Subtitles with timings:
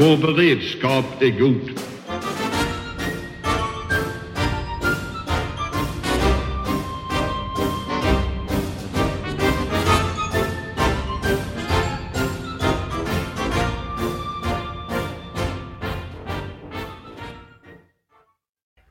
[0.00, 1.70] Vår beredskap är god.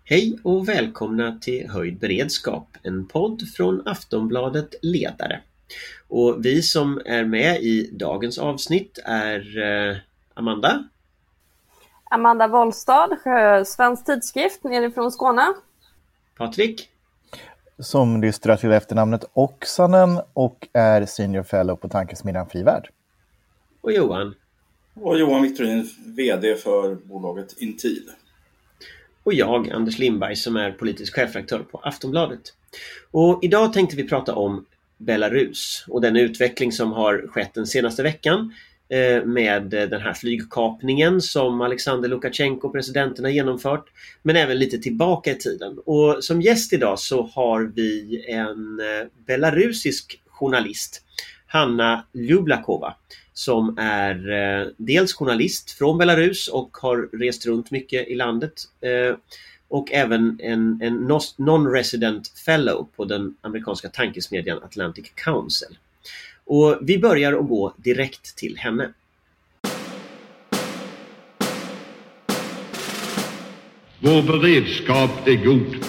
[0.04, 5.42] Hej och välkomna till Höjd beredskap, en podd från Aftonbladet Ledare.
[6.08, 9.98] Och vi som är med i dagens avsnitt är eh,
[10.34, 10.84] Amanda,
[12.12, 13.10] Amanda Wollstad,
[13.66, 15.54] Svensk Tidskrift nerifrån Skåne.
[16.38, 16.90] Patrik,
[17.80, 22.90] som lystrar till efternamnet Oksanen och är Senior Fellow på Tankesmedjan Fri Värld.
[23.82, 24.36] och Johan.
[24.94, 28.10] Och Johan Victorin, VD för bolaget Intil.
[29.24, 32.42] och jag, Anders Lindberg, som är politisk chefredaktör på Aftonbladet.
[33.12, 34.66] Och idag tänkte vi prata om
[34.98, 38.54] Belarus och den utveckling som har skett den senaste veckan
[38.92, 43.86] Eh, med eh, den här flygkapningen som Alexander Lukasjenko, presidenten, har genomfört.
[44.24, 45.80] Men även lite tillbaka i tiden.
[45.86, 51.02] Och som gäst idag så har vi en eh, belarusisk journalist,
[51.48, 52.96] Hanna Ljublakova,
[53.34, 58.54] som är dels journalist från Belarus och har rest runt mycket i landet
[59.68, 65.78] och även en, en non-resident fellow på den amerikanska tankesmedjan Atlantic Council.
[66.50, 68.94] Och vi börjar att gå direkt till henne.
[74.00, 75.86] Vår beredskap är god.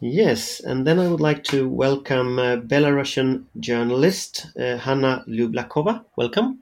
[0.00, 6.04] Yes, and then I would like to welcome uh, Belarusian journalist uh, Hanna Lublakova.
[6.16, 6.58] Welcome.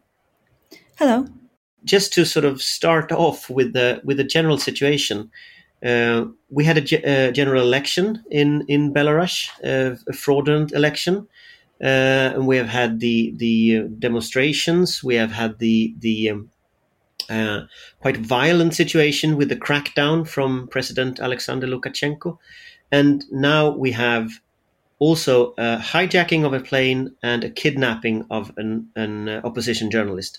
[0.98, 1.26] Hello.
[1.84, 5.30] just to sort of start off with the with the general situation,
[5.84, 11.16] uh, we had a ge- uh, general election in in Belarus, uh, a fraudulent election,
[11.16, 11.22] uh,
[11.82, 15.02] and we have had the the uh, demonstrations.
[15.02, 16.50] We have had the the um,
[17.28, 17.62] uh,
[18.00, 22.38] quite violent situation with the crackdown from President Alexander Lukashenko,
[22.90, 24.30] and now we have
[25.00, 30.38] also a hijacking of a plane and a kidnapping of an, an uh, opposition journalist.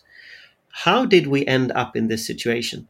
[0.72, 2.88] How did we end up in this situation?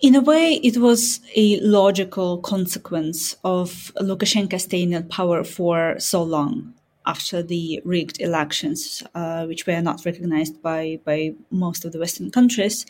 [0.00, 6.22] In a way, it was a logical consequence of Lukashenko staying in power for so
[6.22, 6.74] long
[7.06, 12.30] after the rigged elections, uh, which were not recognized by, by most of the Western
[12.30, 12.84] countries.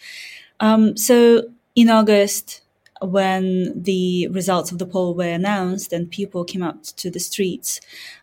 [0.58, 1.44] Um, so
[1.76, 2.62] in August,
[3.00, 7.80] when the results of the poll were announced and people came out to the streets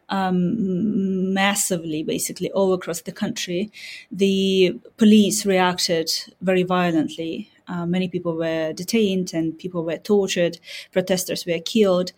[0.09, 3.71] um, massively, basically all across the country,
[4.11, 6.09] the police reacted
[6.41, 7.49] very violently.
[7.67, 10.59] Uh, many people were detained and people were tortured.
[10.91, 12.11] Protesters were killed,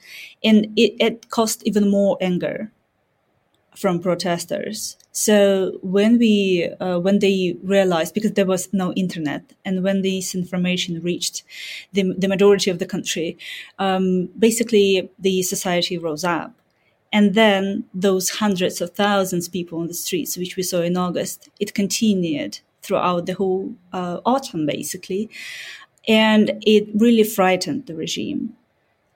[0.43, 2.71] and it, it caused even more anger
[3.75, 4.97] from protesters.
[5.11, 10.35] So when we uh, when they realized because there was no internet and when this
[10.35, 11.43] information reached
[11.93, 13.37] the, the majority of the country,
[13.79, 16.53] um, basically the society rose up.
[17.13, 20.97] And then those hundreds of thousands of people on the streets, which we saw in
[20.97, 25.29] August, it continued throughout the whole uh, autumn, basically.
[26.07, 28.55] And it really frightened the regime.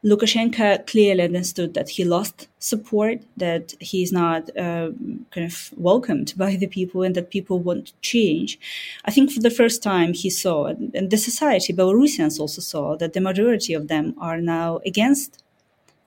[0.03, 4.91] Lukashenko clearly understood that he lost support, that he's not uh,
[5.31, 8.57] kind of welcomed by the people, and that people want change.
[9.03, 13.11] I think for the first time he saw, and the society, Belarusians also saw, that
[13.11, 15.43] the majority of them are now against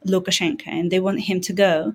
[0.06, 1.94] Lukashenko and they want him to go.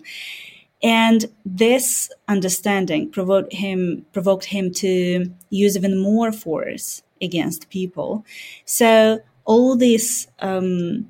[0.84, 8.24] And this understanding provoked him provoked him to use even more force against people.
[8.66, 11.10] So all these um,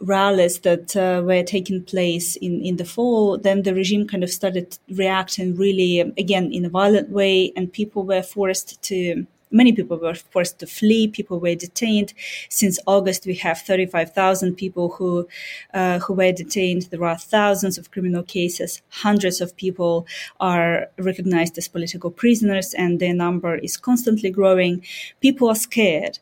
[0.00, 4.30] rallies that uh, were taking place in, in the fall, then the regime kind of
[4.30, 9.26] started reacting really, um, again, in a violent way, and people were forced to.
[9.50, 11.08] Many people were forced to flee.
[11.08, 12.12] People were detained.
[12.48, 15.28] Since August, we have 35,000 people who
[15.72, 16.82] uh, who were detained.
[16.90, 18.82] There are thousands of criminal cases.
[18.88, 20.06] Hundreds of people
[20.40, 24.84] are recognized as political prisoners, and their number is constantly growing.
[25.20, 26.18] People are scared,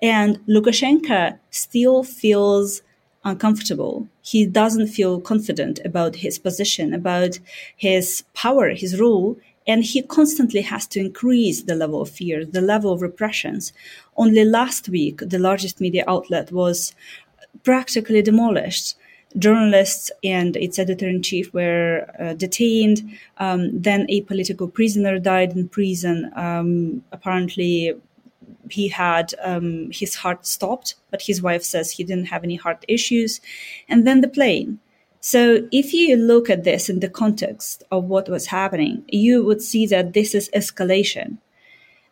[0.00, 2.82] and Lukashenko still feels
[3.24, 4.08] uncomfortable.
[4.22, 7.38] He doesn't feel confident about his position, about
[7.76, 9.36] his power, his rule,
[9.68, 13.72] and he constantly has to increase the level of fear, the level of repressions.
[14.16, 16.94] Only last week, the largest media outlet was
[17.62, 18.96] practically demolished.
[19.38, 23.02] Journalists and its editor in chief were uh, detained.
[23.36, 26.32] Um, then a political prisoner died in prison.
[26.34, 27.94] Um, apparently,
[28.70, 32.86] he had um, his heart stopped, but his wife says he didn't have any heart
[32.88, 33.42] issues.
[33.86, 34.80] And then the plane.
[35.20, 39.62] So if you look at this in the context of what was happening, you would
[39.62, 41.38] see that this is escalation.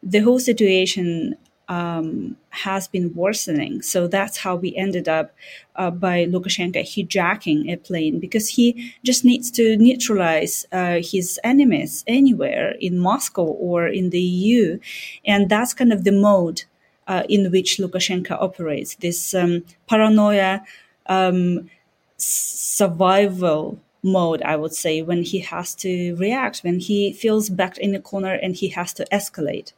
[0.06, 1.36] the whole situation
[1.68, 3.82] um, has been worsening.
[3.82, 5.34] So that's how we ended up
[5.74, 12.04] uh, by Lukashenko hijacking a plane because he just needs to neutralize uh, his enemies
[12.06, 14.78] anywhere in Moscow or in the EU.
[15.24, 16.62] And that's kind of the mode
[17.08, 20.62] uh, in which Lukashenko operates this um, paranoia,
[21.06, 21.68] um,
[22.18, 27.94] survival mode, I would say, when he has to react, when he feels backed in
[27.94, 29.72] a corner and he has to escalate.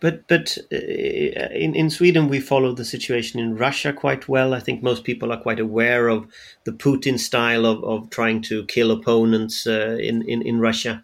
[0.00, 4.52] But but uh, in in Sweden we follow the situation in Russia quite well.
[4.52, 6.26] I think most people are quite aware of
[6.64, 11.02] the Putin style of, of trying to kill opponents uh, in, in in Russia.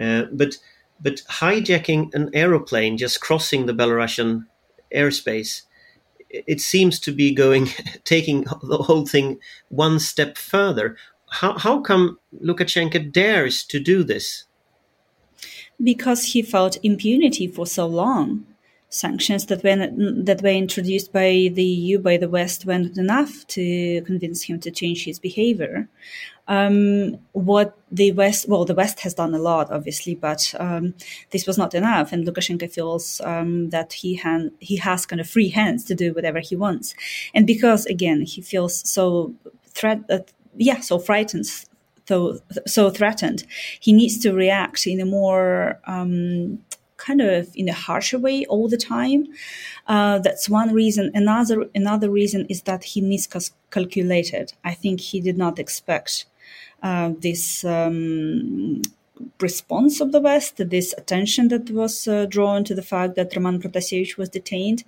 [0.00, 0.56] Uh, but
[1.00, 4.46] but hijacking an aeroplane just crossing the Belarusian
[4.94, 5.62] airspace,
[6.30, 7.68] it seems to be going
[8.04, 9.38] taking the whole thing
[9.68, 10.96] one step further.
[11.30, 14.44] How how come Lukashenko dares to do this?
[15.82, 18.46] because he felt impunity for so long.
[18.88, 19.76] Sanctions that were
[20.22, 24.70] that were introduced by the EU by the West weren't enough to convince him to
[24.70, 25.88] change his behavior.
[26.48, 30.94] Um, what the West, well, the West has done a lot, obviously, but um,
[31.30, 32.12] this was not enough.
[32.12, 36.14] And Lukashenko feels um, that he han- he has kind of free hands to do
[36.14, 36.94] whatever he wants,
[37.34, 39.34] and because again he feels so
[39.64, 40.20] threat, uh,
[40.56, 41.46] yeah, so frightened
[42.06, 43.44] so so threatened,
[43.80, 46.58] he needs to react in a more um,
[46.96, 49.26] kind of in a harsher way all the time.
[49.86, 51.10] Uh, that's one reason.
[51.14, 54.52] Another another reason is that he miscalculated.
[54.64, 56.26] I think he did not expect
[56.82, 57.64] uh, this.
[57.64, 58.82] Um,
[59.40, 63.60] response of the West, this attention that was uh, drawn to the fact that Roman
[63.60, 64.84] Protasevich was detained.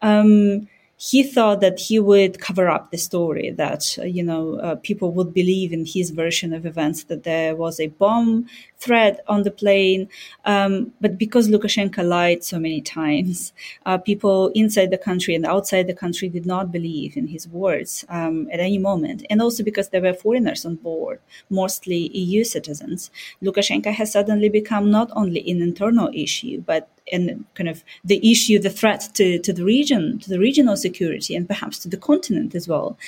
[0.00, 4.76] Um, he thought that he would cover up the story that uh, you know uh,
[4.76, 8.46] people would believe in his version of events that there was a bomb
[8.78, 10.08] threat on the plane.
[10.44, 13.52] Um, but because lukashenko lied so many times
[13.84, 18.04] uh, people inside the country and outside the country did not believe in his words
[18.08, 19.26] um, at any moment.
[19.28, 21.20] And also because there were foreigners on board
[21.50, 23.10] mostly eu citizens
[23.42, 28.58] lukashenko has suddenly become not only an internal issue but and kind of the issue,
[28.58, 32.54] the threat to, to the region, to the regional security, and perhaps to the continent
[32.54, 32.98] as well.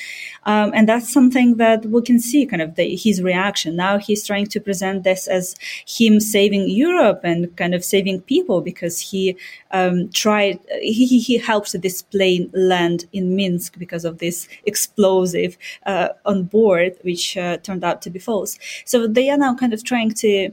[0.44, 3.76] Um, and that's something that we can see kind of the, his reaction.
[3.76, 5.56] Now he's trying to present this as
[5.86, 9.36] him saving Europe and kind of saving people because he
[9.72, 15.56] um, tried, he, he helped this plane land in Minsk because of this explosive
[15.86, 18.58] uh, on board, which uh, turned out to be false.
[18.84, 20.50] So they are now kind of trying to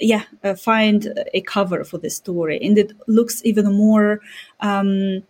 [0.00, 2.58] yeah uh, find a cover for the story.
[2.62, 4.20] And it looks even more
[4.60, 5.22] um,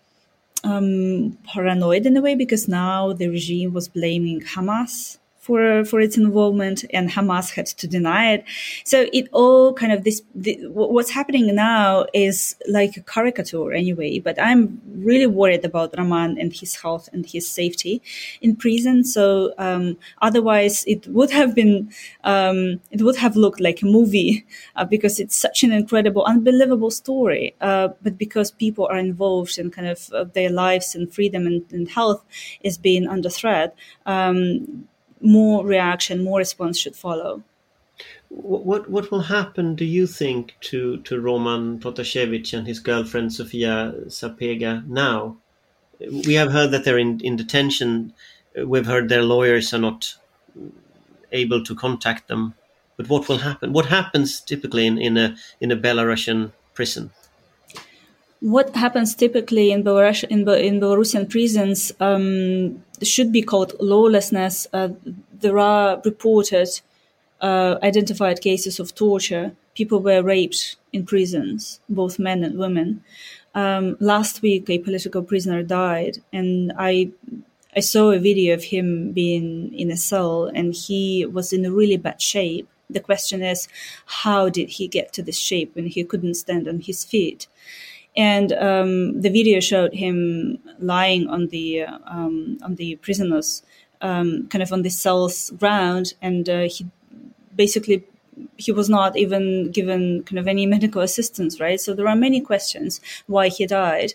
[0.65, 6.17] um, paranoid in a way because now the regime was blaming hamas for for its
[6.17, 8.45] involvement, and Hamas had to deny it.
[8.85, 10.23] So it all kind of this.
[10.35, 14.19] The, what's happening now is like a caricature anyway.
[14.19, 18.03] But I'm really worried about Roman and his health and his safety
[18.41, 19.05] in prison.
[19.05, 21.91] So um, otherwise, it would have been
[22.25, 24.45] um, it would have looked like a movie
[24.75, 27.55] uh, because it's such an incredible, unbelievable story.
[27.61, 31.65] Uh, but because people are involved and kind of uh, their lives and freedom and,
[31.73, 32.25] and health
[32.63, 33.75] is being under threat.
[34.07, 34.89] Um,
[35.21, 37.43] more reaction, more response should follow.
[38.29, 43.95] What what will happen, do you think, to, to Roman Protasevich and his girlfriend Sofia
[44.07, 45.37] Sapega now?
[46.01, 48.13] We have heard that they're in, in detention.
[48.55, 50.15] We've heard their lawyers are not
[51.33, 52.55] able to contact them.
[52.97, 53.73] But what will happen?
[53.73, 57.11] What happens typically in, in a in a Belarusian prison?
[58.41, 64.67] What happens typically in, Belarus, in, in Belarusian prisons um, should be called lawlessness.
[64.73, 64.91] Uh,
[65.41, 66.69] there are reported
[67.41, 69.53] uh, identified cases of torture.
[69.75, 73.03] People were raped in prisons, both men and women.
[73.55, 77.11] Um, last week, a political prisoner died, and I
[77.75, 81.71] I saw a video of him being in a cell, and he was in a
[81.71, 82.69] really bad shape.
[82.89, 83.69] The question is,
[84.23, 87.49] how did he get to this shape when he couldn't stand on his feet?
[88.17, 93.63] And um, the video showed him lying on the um, on the prisoners,
[94.01, 96.87] um, kind of on the cell's ground, and uh, he
[97.55, 98.05] basically
[98.57, 101.81] he was not even given kind of any medical assistance, right?
[101.81, 104.15] So there are many questions why he died,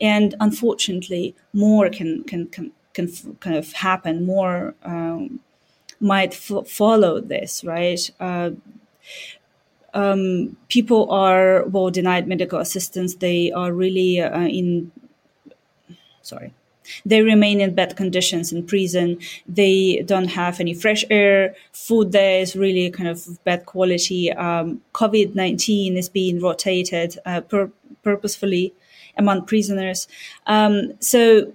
[0.00, 3.08] and unfortunately, more can can can, can
[3.40, 4.24] kind of happen.
[4.24, 5.40] More um,
[6.00, 8.10] might f- follow this, right?
[8.18, 8.50] Uh,
[9.94, 13.16] um, people are well denied medical assistance.
[13.16, 14.90] They are really uh, in
[16.22, 16.54] sorry.
[17.06, 19.18] They remain in bad conditions in prison.
[19.46, 21.54] They don't have any fresh air.
[21.72, 24.32] Food there is really kind of bad quality.
[24.32, 27.18] Um, COVID 19 is being rotated.
[27.24, 27.70] Uh, per,
[28.02, 28.74] purposefully
[29.16, 30.08] among prisoners.
[30.46, 31.52] Um, so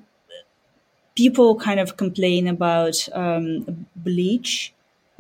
[1.16, 4.74] people kind of complain about um, bleach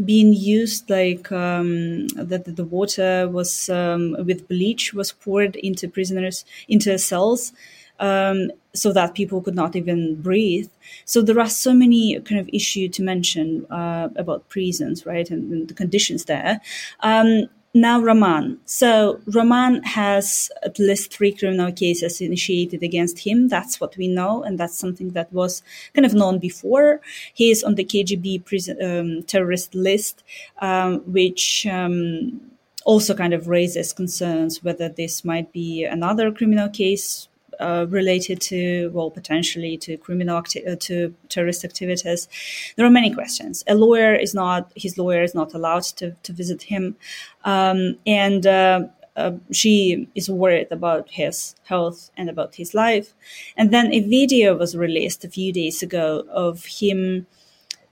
[0.03, 6.45] being used like um, that the water was um, with bleach was poured into prisoners
[6.67, 7.51] into cells
[7.99, 10.69] um, so that people could not even breathe.
[11.05, 15.51] So there are so many kind of issues to mention uh, about prisons right and,
[15.51, 16.61] and, the conditions there.
[16.99, 17.47] Um,
[17.81, 18.59] now, Roman.
[18.65, 23.47] So, Roman has at least three criminal cases initiated against him.
[23.47, 27.01] That's what we know, and that's something that was kind of known before.
[27.33, 30.23] He is on the KGB prison, um, terrorist list,
[30.59, 32.41] um, which um,
[32.85, 37.27] also kind of raises concerns whether this might be another criminal case
[37.59, 42.27] uh, related to, well, potentially to criminal acti- uh, to terrorist activities.
[42.75, 43.63] There are many questions.
[43.67, 46.95] A lawyer is not, his lawyer is not allowed to, to visit him.
[47.43, 53.15] Um, and uh, uh, she is worried about his health and about his life.
[53.57, 57.25] And then a video was released a few days ago of him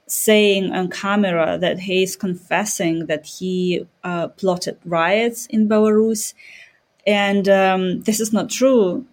[0.08, 6.36] saying on camera that he is confessing that he uh, plotted riots in Belarus.
[7.08, 9.06] And um, this is not true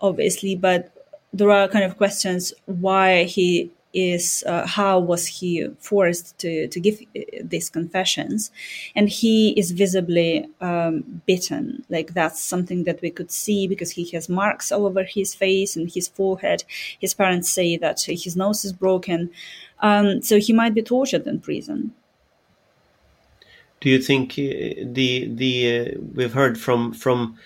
[0.00, 0.92] obviously, but
[1.32, 6.80] there are kind of questions why he is uh, how was he forced to to
[6.80, 8.50] give uh, these confessions.
[8.94, 11.84] And he is visibly um, bitten.
[11.88, 15.76] Like that's something that we could see because he has marks all over his face
[15.76, 16.64] and his forehead.
[17.00, 19.30] His parents say that his nose is broken.
[19.80, 21.92] Um, so he might be tortured in prison.
[23.80, 27.38] Do you think uh, the the uh, we've heard from from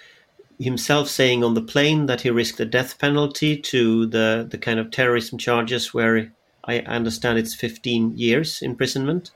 [0.59, 4.79] himself saying on the plane that he risked the death penalty to the, the kind
[4.79, 6.33] of terrorism charges where
[6.65, 9.31] I understand it's 15 years imprisonment.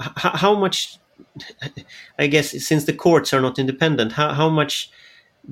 [0.00, 0.98] H- how much,
[2.18, 4.90] I guess, since the courts are not independent, how, how much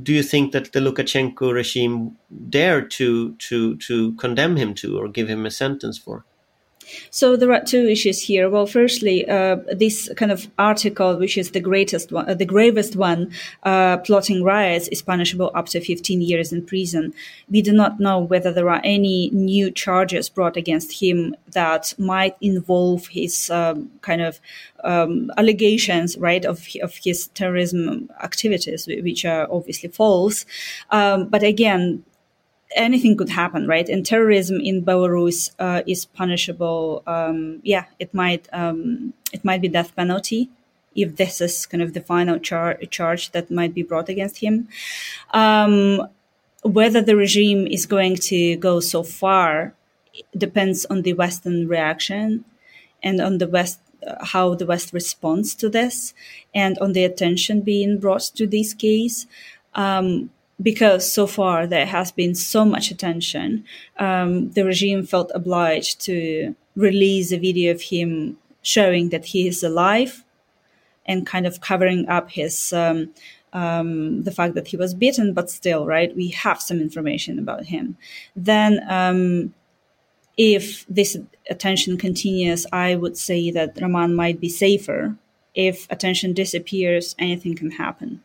[0.03, 2.17] do you think that the Lukashenko regime
[2.49, 6.25] dare to, to, to condemn him to or give him a sentence for?
[7.11, 8.49] So there are two issues here.
[8.49, 12.97] Well, firstly, uh, this kind of article, which is the greatest one, uh, the gravest
[12.97, 17.13] one, uh, plotting riots, is punishable up to 15 years in prison.
[17.51, 22.37] We do not know whether there are any new charges brought against him that might
[22.41, 24.41] involve his um, kind of
[24.85, 30.47] um, allegations, right, of of his terrorism activities, which are obviously false.
[30.91, 32.05] Um, but again,
[32.77, 33.89] anything could happen, right?
[33.89, 37.03] And terrorism in Belarus uh, is punishable.
[37.07, 40.51] Um, yeah, it might um, it might be death penalty
[40.95, 44.69] if this is kind of the final char- charge that might be brought against him.
[45.33, 46.09] Um,
[46.63, 49.75] whether the regime is going to go so far
[50.37, 52.45] depends on the Western reaction
[53.03, 56.15] and on the West uh, how the West responds to this
[56.55, 59.27] and on the attention being brought to this case.
[59.75, 63.65] Um, because so far there has been so much attention,
[63.99, 69.63] um, the regime felt obliged to release a video of him showing that he is
[69.63, 70.25] alive
[71.05, 73.11] and kind of covering up his um,
[73.53, 77.65] um, the fact that he was beaten, but still, right, we have some information about
[77.65, 77.97] him.
[78.35, 79.55] Then, um,
[80.37, 81.17] if this
[81.49, 85.17] attention continues, I would say that Roman might be safer.
[85.55, 88.23] If attention disappears, anything can happen.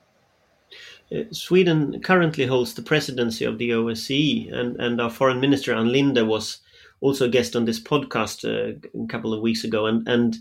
[1.32, 6.26] Sweden currently holds the presidency of the OSCE, and, and our foreign minister Ann Linde
[6.26, 6.60] was
[7.02, 9.88] also a guest on this podcast uh, a couple of weeks ago.
[9.88, 10.38] And and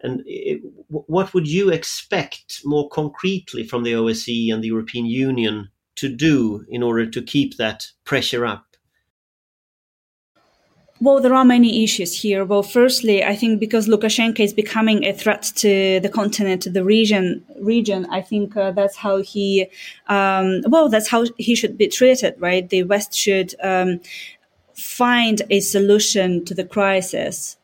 [0.00, 5.70] and it, what would you expect more concretely from the OSCE and the European Union
[5.96, 8.73] to do in order to keep that pressure up?
[11.00, 12.44] Well, there are many issues here.
[12.44, 16.84] Well, firstly, I think because Lukashenko is becoming a threat to the continent, to the
[16.84, 19.66] region, region, I think uh, that's how he,
[20.06, 22.68] um, well, that's how he should be treated, right?
[22.68, 24.00] The West should um,
[24.74, 27.56] find a solution to the crisis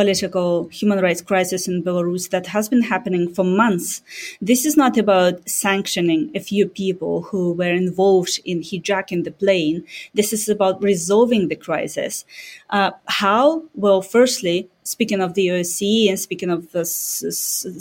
[0.00, 4.00] political human rights crisis in Belarus that has been happening for months.
[4.40, 9.84] This is not about sanctioning a few people who were involved in hijacking the plane.
[10.14, 12.24] This is about resolving the crisis.
[12.70, 13.64] Uh, how?
[13.74, 16.62] Well, firstly, speaking of the OSCE and speaking of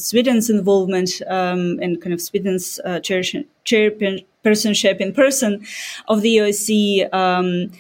[0.10, 5.66] Sweden's involvement um, and kind of Sweden's uh, chairpersonship in person
[6.10, 7.14] of the OSCE.
[7.14, 7.72] Um,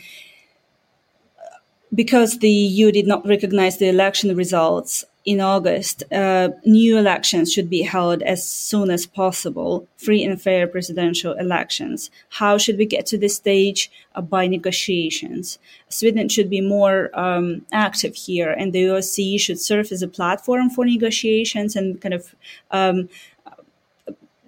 [1.93, 7.69] because the EU did not recognize the election results in August, uh, new elections should
[7.69, 12.09] be held as soon as possible, free and fair presidential elections.
[12.29, 13.91] How should we get to this stage?
[14.15, 15.59] Uh, by negotiations.
[15.89, 20.69] Sweden should be more um, active here, and the OSCE should serve as a platform
[20.69, 22.33] for negotiations and kind of
[22.71, 23.09] um,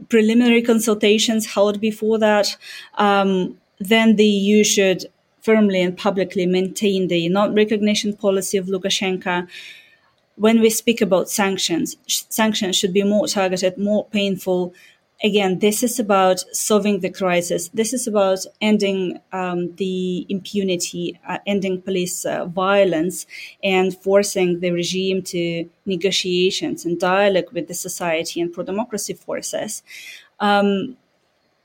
[0.10, 2.58] preliminary consultations held before that,
[2.96, 5.06] um, then the EU should
[5.42, 9.48] firmly and publicly maintain the non-recognition policy of Lukashenko.
[10.36, 14.74] When we speak about sanctions, sanctions should be more targeted, more painful,
[15.24, 17.70] again, this is about solving the crisis.
[17.70, 23.26] This is about ending um, the impunity, uh, ending police uh, violence,
[23.64, 29.84] and forcing the regime to negotiations and dialogue with the society and pro democracy forces.
[30.40, 30.98] Um,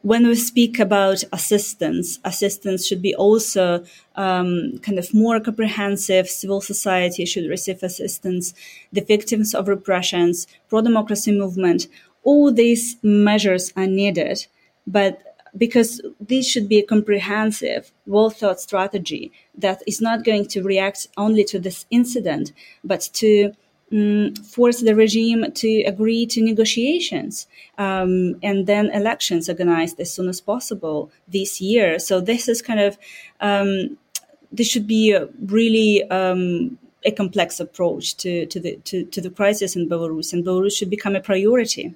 [0.06, 3.84] when we speak about assistance, assistance should be also
[4.14, 6.28] um, kind of more comprehensive.
[6.28, 8.54] Civil society should receive assistance.
[8.92, 11.88] The victims of repressions, pro democracy movement,
[12.22, 14.46] all these measures are needed,
[14.86, 15.20] but
[15.56, 21.08] because this should be a comprehensive, well thought strategy that is not going to react
[21.16, 22.52] only to this incident,
[22.84, 23.52] but to
[23.92, 27.46] um, force the regime to agree to negotiations
[27.78, 31.98] um, and then elections organized as soon as possible this year.
[31.98, 32.98] So this is kind of
[33.40, 33.96] um,
[34.52, 39.30] this should be a really um, a complex approach to, to the to, to the
[39.30, 41.94] crisis in Belarus, and Belarus should become a priority.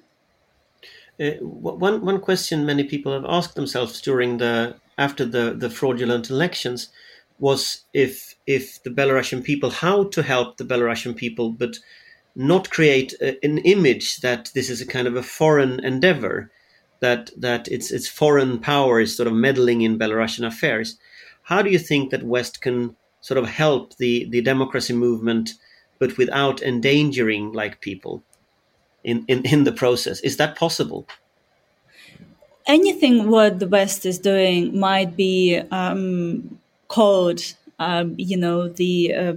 [1.19, 6.29] Uh, one one question many people have asked themselves during the after the the fraudulent
[6.29, 6.89] elections
[7.39, 11.77] was if if the Belarusian people how to help the Belarusian people, but
[12.35, 16.51] not create a, an image that this is a kind of a foreign endeavor,
[16.99, 20.97] that that it's it's foreign power is sort of meddling in Belarusian affairs.
[21.43, 25.53] How do you think that West can sort of help the the democracy movement,
[25.99, 28.23] but without endangering like people?
[29.03, 30.19] in, in, in the process.
[30.21, 31.07] Is that possible?
[32.67, 37.41] Anything what the West is doing might be um, called
[37.81, 39.33] um, you know, the uh,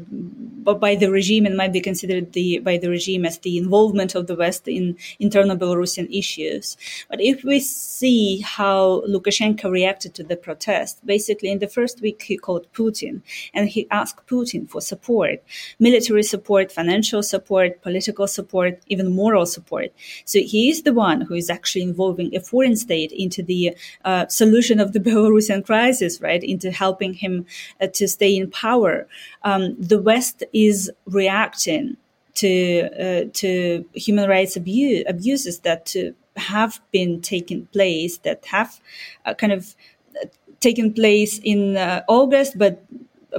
[0.75, 4.27] by the regime and might be considered the by the regime as the involvement of
[4.27, 6.77] the West in internal Belarusian issues.
[7.09, 12.23] But if we see how Lukashenko reacted to the protest, basically in the first week
[12.23, 13.23] he called Putin
[13.55, 15.43] and he asked Putin for support,
[15.79, 19.91] military support, financial support, political support, even moral support.
[20.27, 24.27] So he is the one who is actually involving a foreign state into the uh,
[24.29, 26.43] solution of the Belarusian crisis, right?
[26.43, 27.47] Into helping him
[27.81, 29.07] uh, to stay in power,
[29.43, 31.97] um, the West is reacting
[32.35, 38.81] to uh, to human rights abuse, abuses that uh, have been taking place, that have
[39.25, 39.75] uh, kind of
[40.21, 40.27] uh,
[40.61, 42.83] taken place in uh, August, but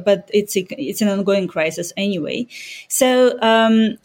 [0.03, 2.47] but it's a, it's an ongoing crisis anyway.
[2.87, 3.39] So.
[3.41, 3.97] Um,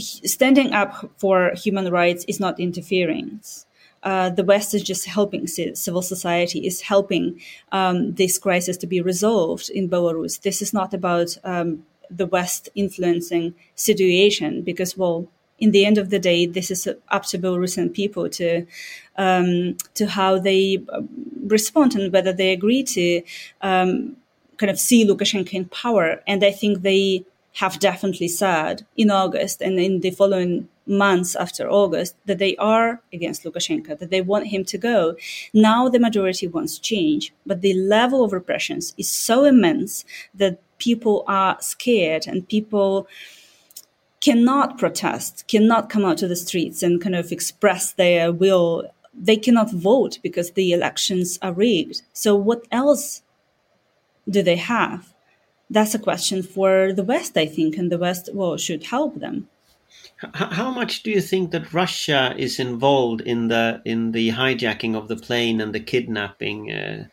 [0.00, 3.66] standing up for human rights is not interference
[4.02, 7.40] uh, the West is just helping civil society, is helping
[7.72, 10.40] um, this crisis to be resolved in Belarus.
[10.40, 16.10] This is not about um, the West influencing situation because, well, in the end of
[16.10, 18.64] the day, this is up to Belarusian people to
[19.16, 21.02] um, to how they uh,
[21.46, 23.22] respond and whether they agree to
[23.62, 24.16] um,
[24.56, 26.22] kind of see Lukashenko in power.
[26.26, 31.68] And I think they have definitely said in August and in the following months after
[31.68, 35.16] August that they are against Lukashenko, that they want him to go.
[35.52, 41.24] Now the majority wants change, but the level of repressions is so immense that people
[41.26, 43.08] are scared and people
[44.20, 48.84] cannot protest, cannot come out to the streets and kind of express their will.
[49.14, 52.02] They cannot vote because the elections are rigged.
[52.12, 53.22] So what else
[54.28, 55.12] do they have?
[55.70, 59.48] that's a question for the West, I think, and the West well should help them.
[60.34, 65.06] How much do you think that Russia is involved in the in the hijacking of
[65.06, 66.72] the plane and the kidnapping?
[66.72, 67.04] Uh...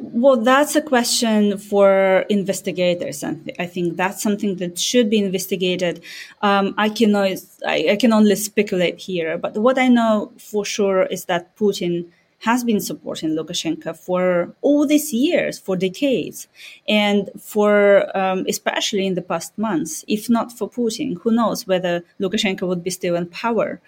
[0.00, 6.02] Well, that's a question for investigators, and I think that's something that should be investigated.
[6.40, 11.02] Um, I can I, I can only speculate here, but what I know for sure
[11.02, 12.06] is that Putin
[12.40, 16.48] has been supporting Lukashenko for all these years, for decades,
[16.88, 20.04] and for um, especially in the past months.
[20.06, 23.80] If not for Putin, who knows whether Lukashenko would be still in power?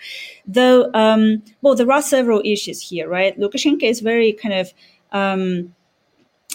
[0.46, 3.38] Though, um, well, there are several issues here, right?
[3.38, 4.74] Lukashenko is very kind of
[5.12, 5.74] um,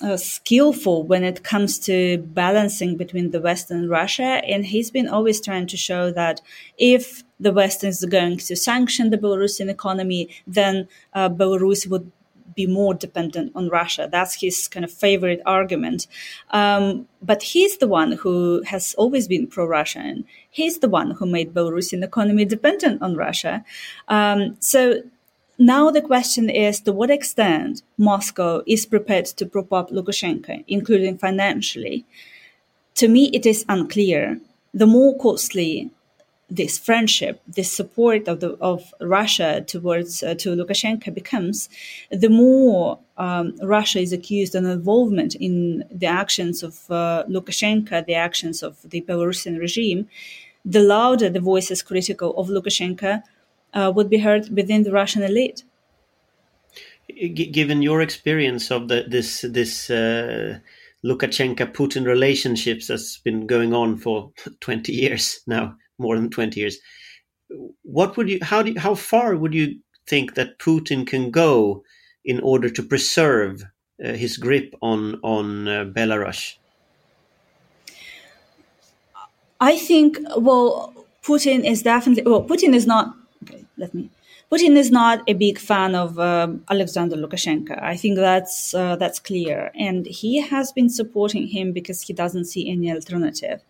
[0.02, 4.42] uh, skillful when it comes to balancing between the West and Russia.
[4.46, 6.42] And he's been always trying to show that
[6.78, 12.12] if the West is going to sanction the Belarusian economy, then uh, Belarus would
[12.56, 14.08] be more dependent on Russia.
[14.10, 16.08] That's his kind of favorite argument.
[16.52, 20.26] Um, but he's the one who has always been pro Russian.
[20.50, 23.66] He's the one who made Belarusian economy dependent on Russia.
[24.08, 25.02] Um, so
[25.58, 31.18] now the question is to what extent Moscow is prepared to prop up Lukashenko, including
[31.18, 32.06] financially.
[32.96, 34.40] To me, it is unclear.
[34.74, 35.92] The more costly
[36.50, 41.70] this friendship, this support of the of Russia towards uh, to Lukashenko becomes,
[42.12, 48.14] the more um, Russia is accused of involvement in the actions of uh, Lukashenko, the
[48.14, 50.08] actions of the Belarusian regime,
[50.64, 53.24] the louder the voices critical of Lukashenko
[53.76, 55.64] uh, would be heard within the Russian elite.
[57.10, 60.60] G- given your experience of the, this this uh,
[61.06, 66.78] Lukashenko Putin relationships that's been going on for 20 years now more than 20 years.
[67.84, 71.84] What would you, how do you, how far would you think that Putin can go
[72.24, 73.64] in order to preserve
[74.04, 76.56] uh, his grip on, on uh, Belarus?
[79.62, 83.16] I think, well, Putin is definitely, well, Putin is not,
[83.78, 84.10] let me,
[84.52, 87.82] Putin is not a big fan of um, Alexander Lukashenko.
[87.82, 92.46] I think that's uh, that's clear, and he has been supporting him because he doesn't
[92.46, 93.62] see any alternative.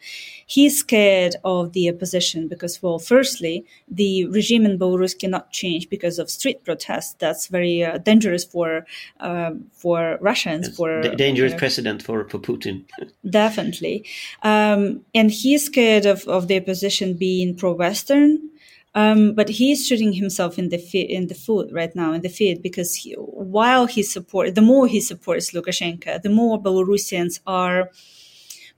[0.45, 6.19] He's scared of the opposition because, well, firstly, the regime in Belarus cannot change because
[6.19, 7.15] of street protests.
[7.19, 8.85] That's very uh, dangerous for
[9.21, 10.67] uh, for Russians.
[10.67, 10.75] Yes.
[10.75, 12.83] For D- dangerous precedent for for Putin.
[13.29, 14.05] definitely,
[14.43, 18.49] um, and he's scared of of the opposition being pro-Western.
[18.95, 22.29] Um, but he's shooting himself in the fi- in the foot right now in the
[22.29, 27.91] feet because he, while he support the more he supports Lukashenko, the more Belarusians are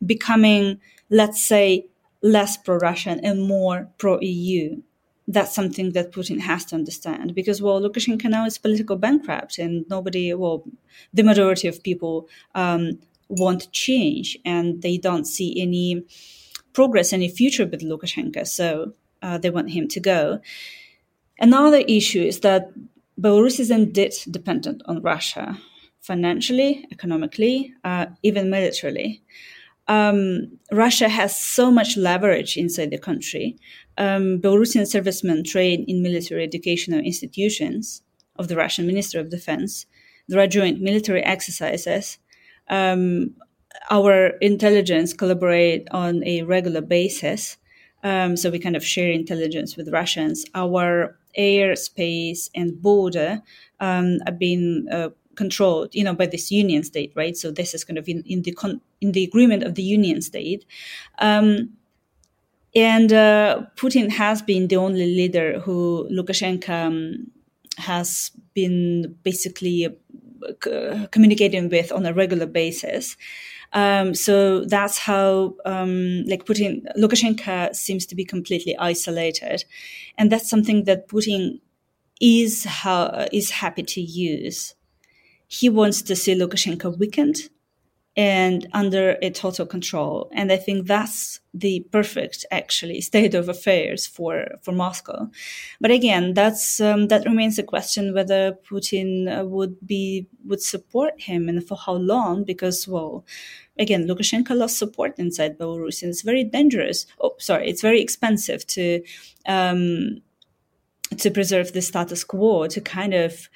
[0.04, 0.80] becoming,
[1.12, 1.86] let's say,
[2.24, 4.82] less pro-Russian and more pro-EU.
[5.28, 9.86] That's something that Putin has to understand because, well, Lukashenko now is political bankrupt and
[9.90, 10.64] nobody, well,
[11.14, 16.06] the majority of people um, want change and they don't see any
[16.74, 18.48] progress, any future with Lukashenko.
[18.48, 20.40] So uh, they want him to go.
[21.40, 22.72] Another issue is that
[23.20, 25.58] Belarus is indeed dependent on Russia
[26.02, 29.22] financially, economically, uh, even militarily.
[29.88, 33.58] Um, Russia has so much leverage inside the country.
[33.98, 38.02] Um, Belarusian servicemen train in military educational institutions
[38.38, 39.86] of the Russian Ministry of Defense.
[40.28, 42.18] There are joint military exercises.
[42.70, 43.36] Um,
[43.90, 47.58] our intelligence collaborate on a regular basis.
[48.04, 50.46] Um, so we kind of share intelligence with Russians.
[50.54, 53.42] Our airspace and border
[53.80, 57.38] um, are being uh, controlled, you know, by this union state, right?
[57.38, 60.22] So this is kind of in, in the con- in the agreement of the union
[60.22, 60.66] state.
[61.20, 61.78] Um,
[62.76, 67.32] and uh, Putin has been the only leader who Lukashenko um,
[67.78, 73.18] has been basically uh, communicating with on a regular basis.
[73.74, 79.66] Um, so that's how, um, like Putin, Lukashenko seems to be completely isolated,
[80.18, 81.60] and that's something that Putin
[82.20, 84.74] is how is happy to use.
[85.48, 87.50] He wants to see Lukashenko weakened
[88.18, 94.08] and under a total control, and I think that's the perfect actually state of affairs
[94.08, 95.30] for for Moscow.
[95.80, 101.22] But again, that's um, that remains a question whether Putin uh, would be would support
[101.22, 103.24] him and for how long, because well
[103.78, 107.06] again, Lukashenko lost support inside Belarus, and it's very dangerous.
[107.22, 109.04] Oh, sorry, it's very expensive to
[109.46, 110.22] um,
[111.18, 113.48] to preserve the status quo, to kind of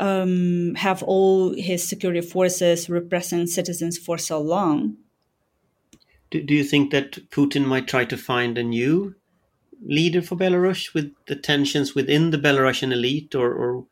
[0.00, 4.96] um, have all his security forces repressing citizens for so long.
[6.30, 9.14] Do, do you think that Putin might try to find a new
[9.84, 13.86] leader for Belarus with the tensions within the Belarusian elite, or, or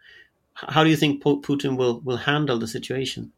[0.54, 3.32] how do you think Putin will, will handle the situation?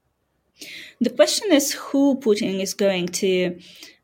[1.00, 3.58] The question is who Putin is going to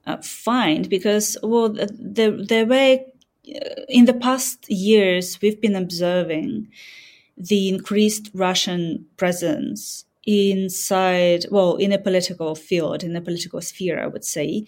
[0.07, 3.07] uh, find, because well, the the way
[3.49, 6.68] uh, in the past years we've been observing
[7.40, 14.07] the increased Russian presence inside, well, in a political field, in a political sphere, I
[14.07, 14.66] would say.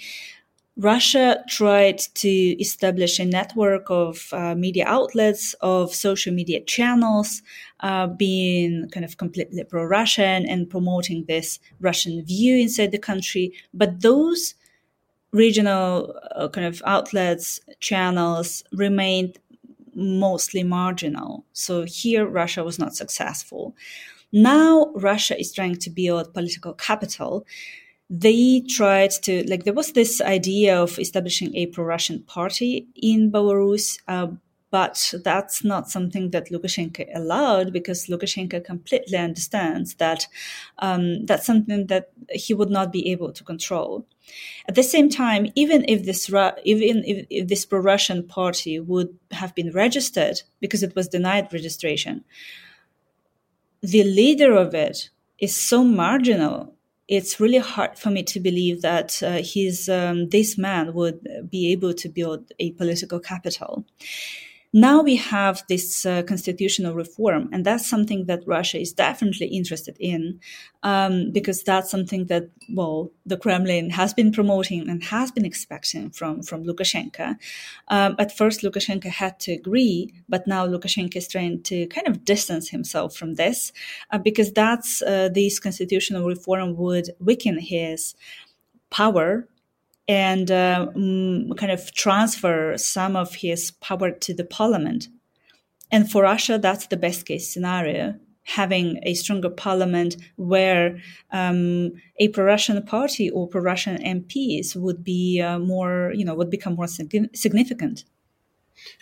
[0.78, 7.42] Russia tried to establish a network of uh, media outlets, of social media channels,
[7.80, 13.52] uh, being kind of completely pro Russian and promoting this Russian view inside the country.
[13.74, 14.54] But those
[15.32, 19.38] regional uh, kind of outlets, channels remained
[19.94, 21.44] mostly marginal.
[21.52, 23.74] So here, Russia was not successful.
[24.32, 27.46] Now, Russia is trying to build political capital
[28.14, 33.98] they tried to like there was this idea of establishing a pro-russian party in belarus
[34.06, 34.26] uh,
[34.72, 40.26] but that's not something that lukashenko allowed because lukashenko completely understands that
[40.78, 44.04] um, that's something that he would not be able to control
[44.66, 46.28] at the same time even if this
[46.64, 52.24] even if, if this pro-russian party would have been registered because it was denied registration
[53.82, 56.74] the leader of it is so marginal
[57.08, 61.70] it's really hard for me to believe that uh, he's, um, this man would be
[61.70, 63.84] able to build a political capital.
[64.74, 69.98] Now we have this uh, constitutional reform, and that's something that Russia is definitely interested
[70.00, 70.40] in,
[70.82, 76.10] um, because that's something that well the Kremlin has been promoting and has been expecting
[76.10, 77.36] from from Lukashenko.
[77.88, 82.24] Um, at first, Lukashenko had to agree, but now Lukashenko is trying to kind of
[82.24, 83.72] distance himself from this,
[84.10, 88.14] uh, because that's uh, this constitutional reform would weaken his
[88.90, 89.46] power
[90.08, 95.08] and uh, mm, kind of transfer some of his power to the parliament.
[95.90, 100.98] And for Russia, that's the best case scenario having a stronger parliament where
[101.30, 106.74] um, a pro-Russian party or pro-Russian MPs would be uh, more, you know, would become
[106.74, 108.04] more significant.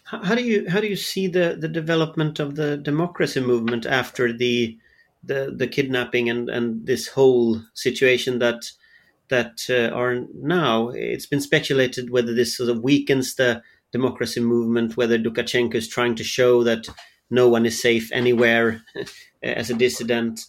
[0.05, 4.33] How do you how do you see the, the development of the democracy movement after
[4.33, 4.77] the
[5.23, 8.71] the, the kidnapping and, and this whole situation that
[9.31, 10.91] that uh, are now.
[10.91, 13.63] It's been speculated whether this sort of weakens the
[13.93, 16.89] democracy movement, whether Lukashenko is trying to show that
[17.31, 18.83] no one is safe anywhere
[19.43, 20.47] as a dissident.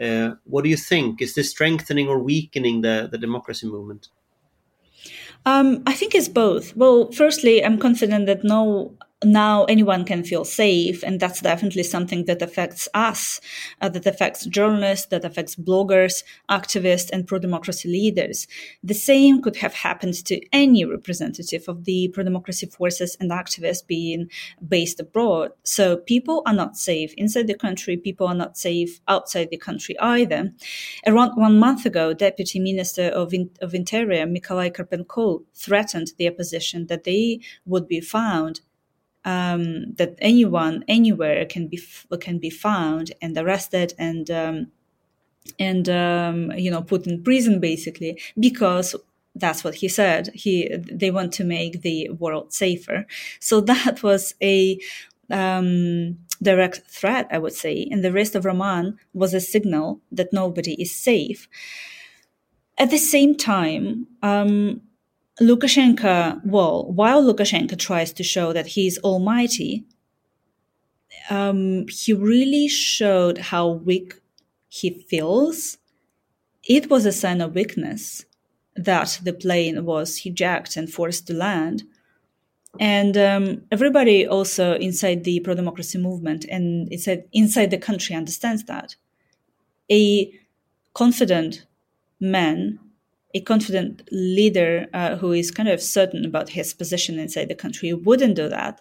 [0.00, 1.22] Uh, what do you think?
[1.22, 4.08] Is this strengthening or weakening the, the democracy movement?
[5.46, 6.76] Um, I think it's both.
[6.76, 12.24] Well, firstly, I'm confident that no now anyone can feel safe and that's definitely something
[12.26, 13.40] that affects us
[13.80, 18.46] uh, that affects journalists that affects bloggers activists and pro-democracy leaders.
[18.82, 24.30] The same could have happened to any representative of the pro-democracy forces and activists being
[24.66, 25.52] based abroad.
[25.62, 29.98] So people are not safe inside the country people are not safe outside the country
[29.98, 30.52] either.
[31.06, 36.86] Around one month ago deputy minister of, In- of interior Mykolai Karpenko threatened the opposition
[36.86, 38.60] that they would be found
[39.24, 41.80] um, that anyone anywhere can be
[42.20, 44.72] can be found and arrested and um,
[45.58, 48.94] and um, you know put in prison basically because
[49.36, 50.28] that's what he said.
[50.34, 53.06] He they want to make the world safer.
[53.40, 54.78] So that was a
[55.30, 60.32] um, direct threat i would say and the rest of Roman was a signal that
[60.32, 61.48] nobody is safe.
[62.76, 64.82] At the same time um,
[65.40, 69.84] Lukashenko, well, while Lukashenko tries to show that he's almighty,
[71.30, 74.14] um, he really showed how weak
[74.68, 75.78] he feels.
[76.68, 78.24] It was a sign of weakness
[78.76, 81.82] that the plane was hijacked and forced to land.
[82.80, 88.64] And um, everybody also inside the pro democracy movement and inside, inside the country understands
[88.64, 88.96] that.
[89.90, 90.32] A
[90.92, 91.66] confident
[92.20, 92.78] man
[93.34, 97.92] a confident leader uh, who is kind of certain about his position inside the country
[97.92, 98.80] wouldn't do that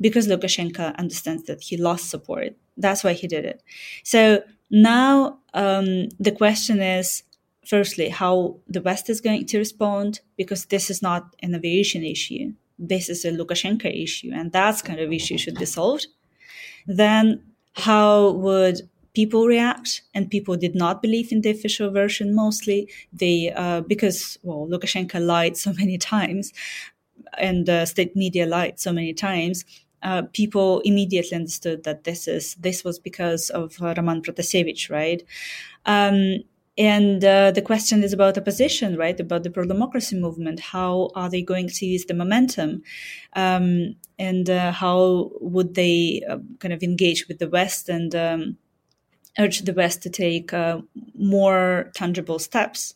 [0.00, 2.54] because Lukashenko understands that he lost support.
[2.76, 3.62] That's why he did it.
[4.04, 7.22] So now um, the question is
[7.66, 12.52] firstly, how the West is going to respond, because this is not an aviation issue.
[12.78, 16.06] This is a Lukashenko issue, and that kind of issue should be solved.
[16.86, 17.42] Then,
[17.74, 22.80] how would people react and people did not believe in the official version mostly
[23.22, 26.52] they uh, because well lukashenko lied so many times
[27.38, 29.64] and uh, state media lied so many times
[30.02, 35.22] uh, people immediately understood that this is this was because of Roman Protasevich, right?
[35.86, 36.44] Um,
[36.78, 39.18] and uh, the question is about opposition, right?
[39.18, 40.60] About the pro-democracy movement.
[40.60, 42.82] How are they going to use the momentum,
[43.32, 48.58] um, and uh, how would they uh, kind of engage with the West and um,
[49.38, 50.80] urge the West to take uh,
[51.14, 52.94] more tangible steps.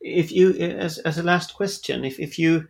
[0.00, 2.68] If you, as, as a last question, if, if you,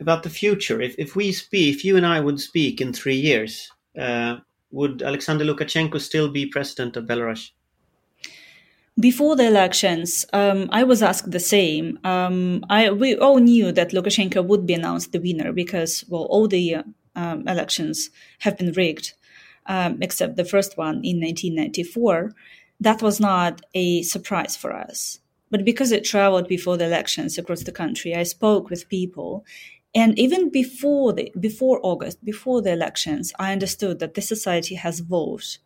[0.00, 3.16] about the future, if, if we speak, if you and I would speak in three
[3.16, 4.36] years, uh,
[4.70, 7.50] would Alexander Lukashenko still be president of Belarus?
[9.00, 12.00] Before the elections, um, I was asked the same.
[12.02, 16.48] Um, I, we all knew that Lukashenko would be announced the winner because, well, all
[16.48, 16.78] the
[17.14, 18.10] um, elections
[18.40, 19.12] have been rigged
[19.68, 22.32] um, except the first one in 1994,
[22.80, 25.20] that was not a surprise for us.
[25.50, 29.44] But because it traveled before the elections across the country, I spoke with people.
[29.94, 35.00] And even before the, before August, before the elections, I understood that the society has
[35.00, 35.58] evolved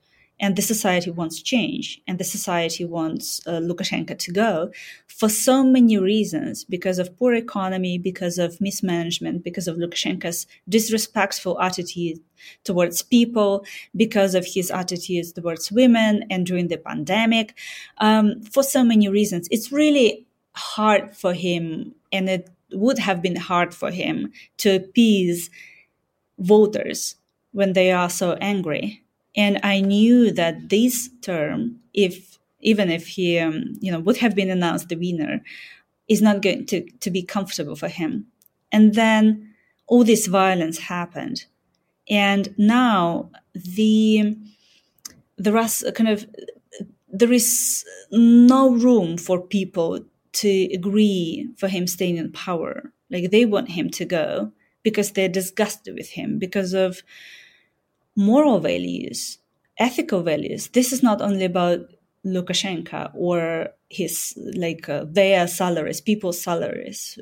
[0.42, 4.72] and the society wants change and the society wants uh, Lukashenko to go
[5.06, 11.60] for so many reasons because of poor economy, because of mismanagement, because of Lukashenko's disrespectful
[11.60, 12.18] attitude
[12.64, 17.56] towards people, because of his attitudes towards women and during the pandemic,
[17.98, 19.46] um, for so many reasons.
[19.52, 20.26] It's really
[20.56, 25.50] hard for him and it would have been hard for him to appease
[26.38, 27.14] voters
[27.52, 29.02] when they are so angry
[29.36, 34.34] and I knew that this term, if even if he, um, you know, would have
[34.34, 35.42] been announced the winner,
[36.08, 38.26] is not going to, to be comfortable for him.
[38.70, 39.54] And then
[39.86, 41.46] all this violence happened.
[42.08, 44.36] And now the
[45.36, 46.26] the Rus kind of
[47.08, 50.00] there is no room for people
[50.32, 52.92] to agree for him staying in power.
[53.10, 57.02] Like they want him to go because they're disgusted with him because of
[58.16, 59.38] moral values,
[59.78, 60.68] ethical values.
[60.68, 61.80] This is not only about
[62.24, 67.18] Lukashenko or his like uh, their salaries, people's salaries,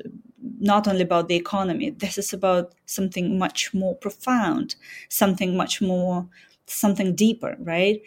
[0.59, 1.89] not only about the economy.
[1.89, 4.75] This is about something much more profound,
[5.09, 6.27] something much more,
[6.67, 8.01] something deeper, right?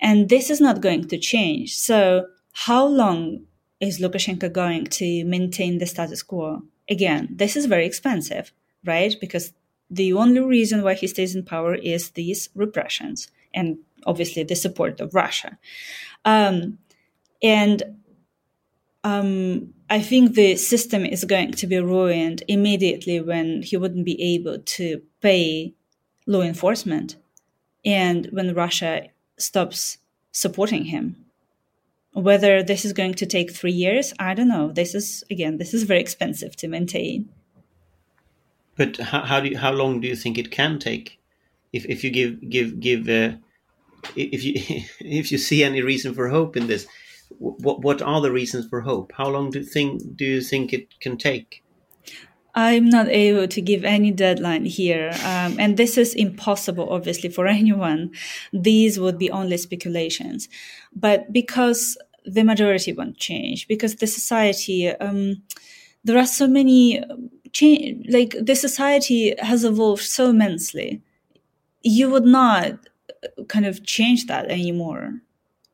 [0.00, 1.76] And this is not going to change.
[1.76, 3.46] So, how long
[3.80, 6.62] is Lukashenko going to maintain the status quo?
[6.88, 8.52] Again, this is very expensive,
[8.84, 9.14] right?
[9.20, 9.52] Because
[9.90, 15.00] the only reason why he stays in power is these repressions and obviously the support
[15.00, 15.58] of Russia.
[16.24, 16.78] Um,
[17.42, 17.82] and
[19.04, 24.20] um, I think the system is going to be ruined immediately when he wouldn't be
[24.34, 25.74] able to pay
[26.26, 27.16] law enforcement
[27.84, 29.98] and when Russia stops
[30.32, 31.24] supporting him.
[32.12, 34.72] Whether this is going to take three years, I don't know.
[34.72, 37.28] This is again, this is very expensive to maintain.
[38.76, 41.18] But how, how do you, how long do you think it can take?
[41.72, 43.36] If if you give give give uh,
[44.14, 44.54] if you
[45.00, 46.86] if you see any reason for hope in this,
[47.38, 49.12] what what are the reasons for hope?
[49.16, 51.62] How long do you think do you think it can take?
[52.56, 55.10] I'm not able to give any deadline here.
[55.24, 58.12] Um, and this is impossible, obviously, for anyone.
[58.52, 60.48] These would be only speculations.
[60.94, 65.42] But because the majority won't change, because the society, um,
[66.02, 67.02] there are so many
[67.56, 71.02] change, like the society has evolved so immensely.
[71.82, 72.72] You would not
[73.48, 75.04] kind of change that anymore.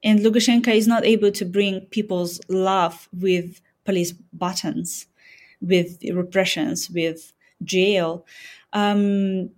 [0.05, 5.07] And Lukashenko is not able to bring people's love with police buttons
[5.63, 7.33] with repressions, with
[7.65, 8.27] jail.
[8.73, 9.51] Um,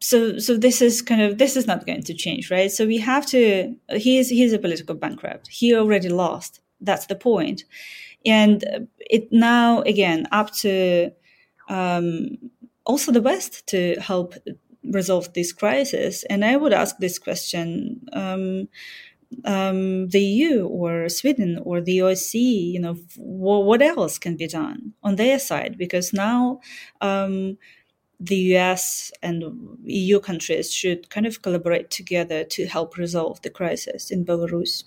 [0.00, 2.70] so so this is kind of this is not going to change, right?
[2.70, 3.74] So we have to.
[3.90, 5.48] He is he is a political bankrupt.
[5.48, 6.60] He already lost.
[6.80, 7.64] That's the point,
[8.24, 11.10] and it now again up to
[11.68, 12.38] um,
[12.84, 14.34] also the West to help
[14.84, 16.24] resolve this crisis.
[16.24, 18.06] And I would ask this question.
[18.12, 18.68] Um,
[19.44, 24.94] um, the EU or Sweden or the OSCE, you know, what else can be done
[25.02, 25.76] on their side?
[25.76, 26.60] Because now
[27.02, 27.58] um,
[28.18, 29.44] the US and
[29.84, 34.84] EU countries should kind of collaborate together to help resolve the crisis in Belarus.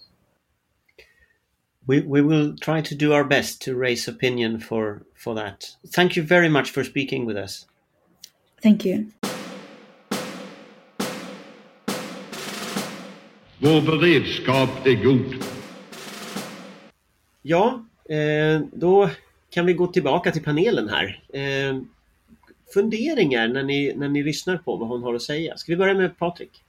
[1.91, 5.75] We, we will try to do our best to raise opinion for, for that.
[5.89, 7.65] Thank you very much for speaking with us.
[8.63, 9.11] Thank you.
[13.59, 15.43] Vår beredskap är god.
[17.41, 19.09] Ja, eh, då
[19.49, 21.23] kan vi gå tillbaka till panelen här.
[21.33, 21.81] Eh,
[22.73, 25.57] funderingar när ni, när ni lyssnar på vad hon har att säga.
[25.57, 26.63] Ska vi börja med Patrik?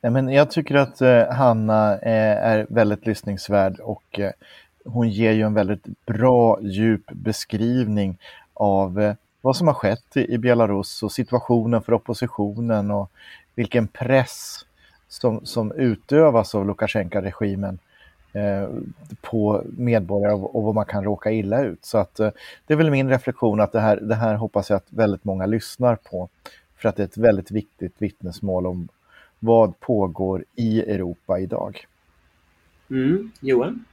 [0.00, 4.30] Nej, men jag tycker att eh, Hanna eh, är väldigt lyssningsvärd och eh,
[4.84, 8.18] hon ger ju en väldigt bra, djup beskrivning
[8.54, 13.10] av eh, vad som har skett i, i Belarus och situationen för oppositionen och
[13.54, 14.64] vilken press
[15.08, 17.78] som, som utövas av Lukasjenko-regimen
[18.32, 18.68] eh,
[19.20, 21.84] på medborgare och, vad man kan råka illa ut.
[21.84, 22.30] Så att eh,
[22.66, 25.46] det är väl min reflektion att det här, det här hoppas jag att väldigt många
[25.46, 26.28] lyssnar på
[26.76, 28.88] för att det är ett väldigt viktigt vittnesmål om
[29.38, 31.86] vad pågår i Europa idag.
[32.90, 33.30] Mm.
[33.40, 33.84] Johan?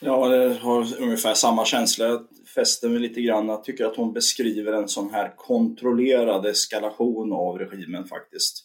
[0.00, 2.04] Ja, jag har ungefär samma känsla.
[2.04, 2.20] Jag
[2.54, 3.48] fäster mig lite grann.
[3.48, 8.64] Jag tycker att hon beskriver en sån här kontrollerad eskalation av regimen faktiskt.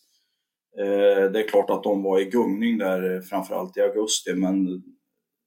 [0.79, 4.83] Eh, det är klart att de var i gungning där framförallt i augusti men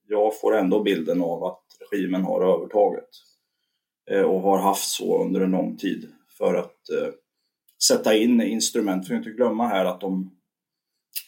[0.09, 3.09] jag får ändå bilden av att regimen har övertaget
[4.11, 6.09] eh, och har haft så under en lång tid
[6.39, 7.13] för att eh,
[7.89, 9.05] sätta in instrument.
[9.05, 10.38] Vi får inte glömma här att de,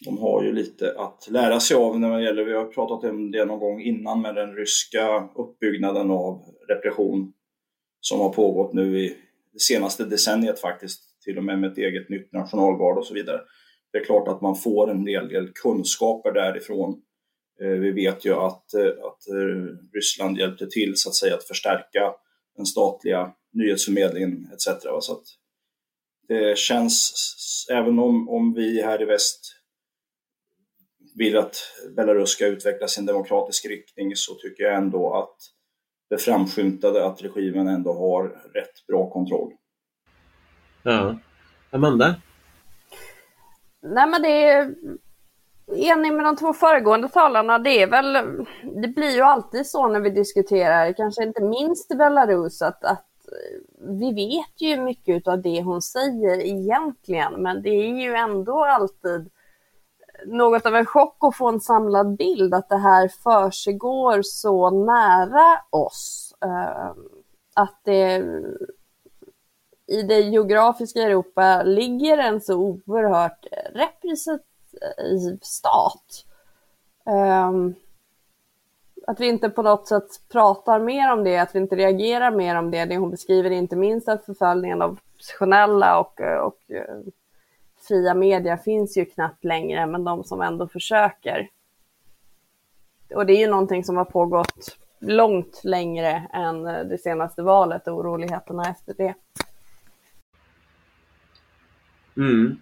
[0.05, 3.31] de har ju lite att lära sig av när det gäller, vi har pratat om
[3.31, 7.33] det någon gång innan med den ryska uppbyggnaden av repression
[8.01, 9.16] som har pågått nu i
[9.53, 13.41] det senaste decenniet faktiskt, till och med med ett eget nytt nationalgard och så vidare
[13.93, 17.03] det är klart att man får en del, del kunskaper därifrån.
[17.61, 21.45] Eh, vi vet ju att, eh, att eh, Ryssland hjälpte till så att säga att
[21.45, 22.14] förstärka
[22.57, 24.83] den statliga nyhetsförmedlingen etc.
[25.01, 25.24] Så att
[26.28, 27.14] det känns,
[27.70, 29.60] även om, om vi här i väst
[31.17, 31.57] vill att
[31.97, 35.37] Belarus ska utveckla sin demokratisk riktning så tycker jag ändå att
[36.11, 39.53] det framskymtade att regimen ändå har rätt bra kontroll.
[40.83, 41.19] Ja.
[41.71, 42.15] Amanda?
[43.83, 44.75] Nej men det är
[45.77, 47.59] enig med de två föregående talarna.
[47.59, 48.13] Det är väl,
[48.83, 53.07] det blir ju alltid så när vi diskuterar, kanske inte minst i Belarus, att, att
[53.81, 59.31] vi vet ju mycket av det hon säger egentligen, men det är ju ändå alltid
[60.27, 65.61] något av en chock att få en samlad bild att det här försiggår så nära
[65.71, 66.35] oss.
[66.45, 66.91] Eh,
[67.55, 68.25] att det
[69.87, 74.39] i det geografiska Europa ligger en så oerhört repressiv
[74.83, 76.25] eh, stat.
[77.07, 77.75] Ehm,
[79.07, 82.57] att vi inte på något sätt pratar mer om det, att vi inte reagerar mer
[82.57, 82.85] om det.
[82.85, 86.97] Det hon beskriver inte minst att förföljningen av oppositionella och, eh, och eh,
[87.91, 91.49] fria media finns ju knappt längre, men de som ändå försöker.
[93.14, 97.88] Och det är ju någonting som har pågått långt längre än eh, det senaste valet
[97.88, 99.14] och oroligheterna efter det.
[102.16, 102.57] Mm.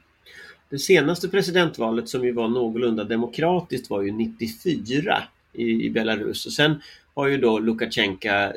[0.68, 5.22] Det senaste presidentvalet som ju var någorlunda demokratiskt var ju 94
[5.52, 6.82] i, i Belarus och sen
[7.14, 8.52] har ju då Lukasjenko, eh,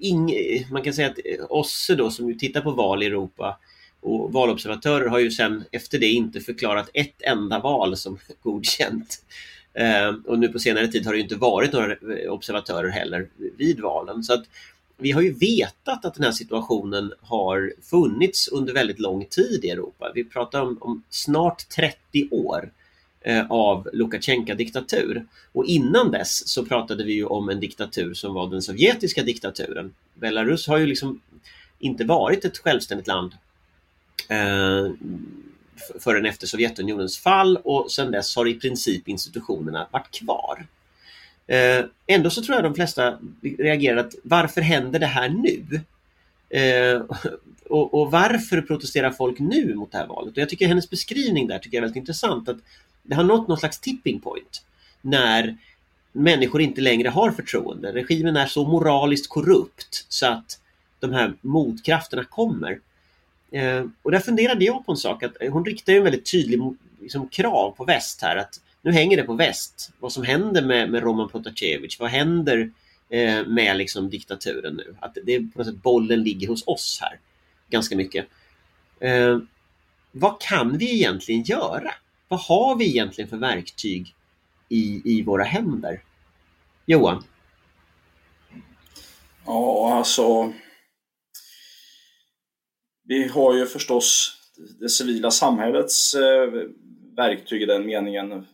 [0.00, 0.30] ing,
[0.70, 3.58] man kan säga att eh, OSSE då som ju tittar på val i Europa
[4.00, 9.22] och valobservatörer har ju sen efter det inte förklarat ett enda val som godkänt.
[9.74, 13.80] Eh, och nu på senare tid har det inte varit några eh, observatörer heller vid
[13.80, 14.24] valen.
[14.24, 14.44] Så att
[14.96, 19.70] vi har ju vetat att den här situationen har funnits under väldigt lång tid i
[19.70, 20.12] Europa.
[20.14, 22.70] Vi pratar om, om snart 30 år
[23.20, 25.26] eh, av Lukasjenko-diktatur.
[25.52, 29.94] Och innan dess så pratade vi ju om en diktatur som var den sovjetiska diktaturen.
[30.14, 31.20] Belarus har ju liksom
[31.78, 33.32] inte varit ett självständigt land
[34.28, 34.90] Eh,
[36.00, 40.66] förrän efter Sovjetunionens fall och sedan dess har i princip institutionerna varit kvar.
[41.46, 43.18] Eh, ändå så tror jag de flesta
[43.58, 45.80] reagerar att varför händer det här nu?
[46.60, 47.02] Eh,
[47.68, 50.32] och, och, varför protesterar folk nu mot det här valet?
[50.32, 52.48] Och jag tycker hennes beskrivning där tycker jag är väldigt intressant.
[52.48, 52.56] att
[53.02, 54.62] Det har nått någon slags tipping point
[55.02, 55.56] när
[56.12, 57.92] människor inte längre har förtroende.
[57.92, 60.60] Regimen är så moraliskt korrupt så att
[61.00, 62.78] de här motkrafterna kommer.
[63.50, 66.60] Eh, och där funderade jag på en sak, att eh, hon riktar en väldigt tydlig
[67.00, 68.36] liksom, krav på väst här.
[68.36, 69.92] att nu hänger det på väst.
[70.00, 72.70] Vad som händer med, med Roman Protasevich, vad händer
[73.08, 74.96] eh, med liksom diktaturen nu?
[75.00, 77.18] Att det på något sätt bollen ligger hos oss här
[77.70, 78.26] ganska mycket.
[79.00, 79.38] Eh,
[80.12, 81.94] vad kan vi egentligen göra?
[82.28, 84.14] Vad har vi egentligen för verktyg
[84.68, 86.02] i, i våra händer?
[86.86, 87.24] Johan?
[89.46, 90.52] Ja, alltså.
[93.08, 94.32] Vi har ju förstås
[94.80, 96.50] det civila samhällets eh,
[97.16, 98.46] verktyg i den meningen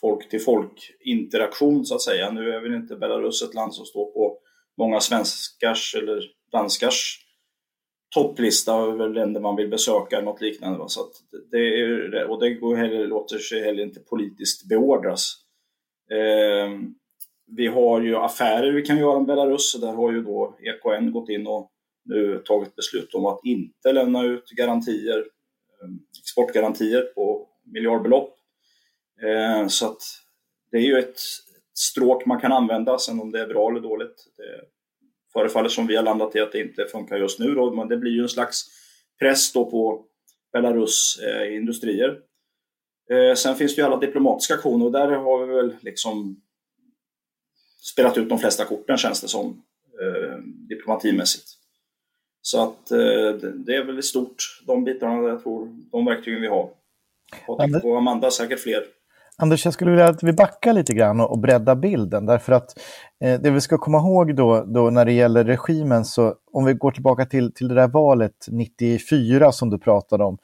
[0.00, 2.30] folk till folk interaktion så att säga.
[2.30, 4.38] Nu är väl inte Belarus ett land som står på
[4.78, 6.22] många svenskars eller
[6.52, 7.18] danskars
[8.14, 10.78] topplista över länder man vill besöka eller något liknande.
[10.78, 10.88] Va?
[10.88, 11.00] Så
[11.50, 15.34] det är, och det går heller, låter sig heller inte politiskt beordras.
[16.10, 16.70] Eh,
[17.56, 21.12] vi har ju affärer vi kan göra med Belarus och där har ju då EKN
[21.12, 21.71] gått in och
[22.04, 28.36] nu tagit beslut om att inte lämna ut garantier, ehm, exportgarantier på miljardbelopp
[29.22, 30.02] ehm, så att
[30.70, 31.20] det är ju ett
[31.74, 34.26] stråk man kan använda, sen om det är bra eller dåligt.
[34.36, 34.60] Det
[35.32, 37.96] förefaller som vi har landat i att det inte funkar just nu då, men det
[37.96, 38.64] blir ju en slags
[39.18, 40.04] press då på
[40.52, 42.18] Belarus eh, industrier.
[43.10, 46.42] Ehm, sen finns det ju alla diplomatiska aktioner och där har vi väl liksom
[47.82, 49.62] spelat ut de flesta korten känns det som,
[50.02, 50.38] eh,
[50.68, 51.61] diplomatimässigt.
[52.42, 56.48] Så att eh, det är väl i stort de bitarna jag tror, de verktygen vi
[56.48, 56.68] har.
[57.46, 58.82] Patrik och Amanda säkert fler.
[59.36, 62.26] Anders, jag skulle vilja att vi backar lite grann och, breddar bilden.
[62.26, 62.78] Därför att
[63.20, 66.74] eh, det vi ska komma ihåg då, då när det gäller regimen, så om vi
[66.74, 70.38] går tillbaka till, till det där valet 94 som du pratade om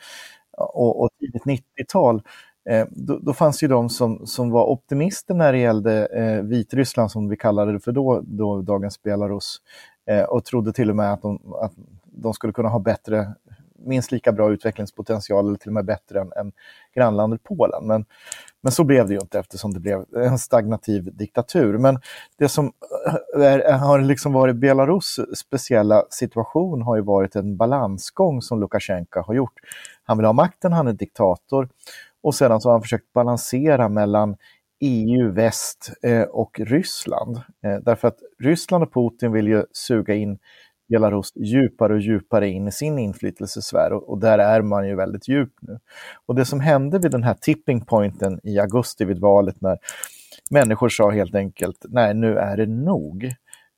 [0.57, 2.23] och, och tidigt 90-tal,
[2.71, 7.11] eh, då, då, fanns ju de som, som var optimister när det gällde eh, Vitryssland,
[7.11, 9.57] som vi kallade det för då, då dagens Belarus,
[10.09, 11.73] Eh, och trodde till och med att de, att
[12.05, 13.35] de skulle kunna ha bättre
[13.79, 16.53] minst lika bra utvecklingspotential eller till och med bättre än, än
[16.95, 17.87] grannlandet Polen.
[17.87, 18.05] Men,
[18.61, 21.79] men så blev det ju inte eftersom det blev en stagnativ diktatur.
[21.79, 22.01] Men
[22.39, 22.73] det som
[23.37, 29.21] eh, är, har liksom varit Belarus speciella situation har ju varit en balansgång som Lukasjenko
[29.21, 29.55] har gjort.
[30.05, 31.69] Han vill ha makten, han är diktator
[32.23, 34.37] och sedan så har han försökt balansera mellan
[34.81, 37.37] EU, väst eh, och Ryssland.
[37.37, 40.39] Eh, därför att Ryssland och Putin vill ju suga in
[40.89, 45.53] Belarus djupare och djupare in i sin inflytelsesfär och, där är man ju väldigt djup
[45.61, 45.79] nu.
[46.27, 49.79] Och det som hände vid den här tipping pointen i augusti vid valet när
[50.51, 53.25] människor sa helt enkelt nej nu är det nog.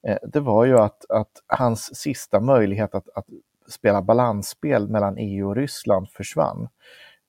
[0.07, 3.27] Eh, det var ju att, att hans sista möjlighet att, att
[3.69, 6.69] spela balansspel mellan EU och Ryssland försvann.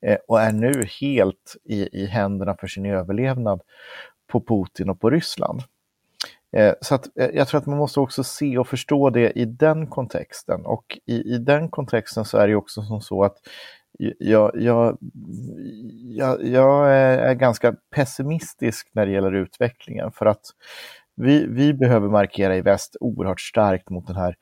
[0.01, 3.61] Eh, och är nu helt i, i händerna för sin överlevnad
[4.27, 5.61] på Putin och på Ryssland.
[6.57, 9.45] Eh, så att, eh, jag tror att man måste också se och förstå det i
[9.45, 13.37] den kontexten och i, i den kontexten så är det också som så att
[14.19, 14.97] jag, jag,
[16.17, 20.41] jag, jag är ganska pessimistisk när det gäller utvecklingen för att
[21.15, 24.35] vi, vi behöver markera i väst oerhört starkt mot den här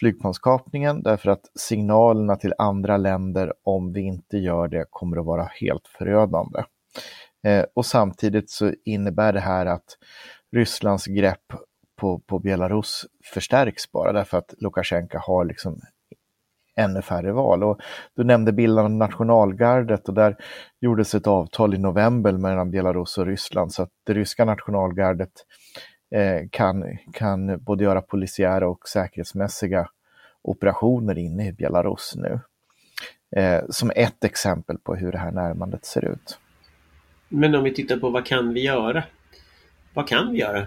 [0.00, 5.48] flygplanskapningen därför att signalerna till andra länder om vi inte gör det kommer att vara
[5.60, 6.62] helt förödande.
[7.46, 9.96] Eh, och samtidigt så innebär det här att
[10.56, 11.52] Rysslands grepp
[12.00, 15.80] på, på Belarus förstärks bara därför att Lukasjenko har liksom
[16.76, 17.64] ännu färre val.
[17.64, 17.80] Och
[18.16, 20.36] du nämnde bilden av nationalgardet och där
[20.80, 25.89] gjordes ett avtal i november mellan Belarus och Ryssland så att det ryska nationalgardet eh,
[26.50, 29.88] kan, kan både göra polisiära och säkerhetsmässiga
[30.42, 32.40] operationer inne i Belarus nu.
[33.36, 36.38] Eh, som ett exempel på hur det här närmandet ser ut.
[37.28, 39.02] Men om vi tittar på vad kan vi göra?
[39.94, 40.66] Vad kan vi göra?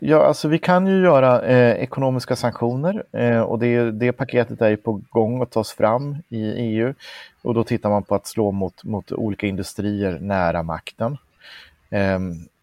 [0.00, 4.68] Ja, alltså vi kan ju göra eh, ekonomiska sanktioner eh, och det, det paketet är
[4.68, 6.94] ju på gång att tas fram i EU.
[7.42, 11.16] Och då tittar man på att slå mot, mot olika industrier nära makten.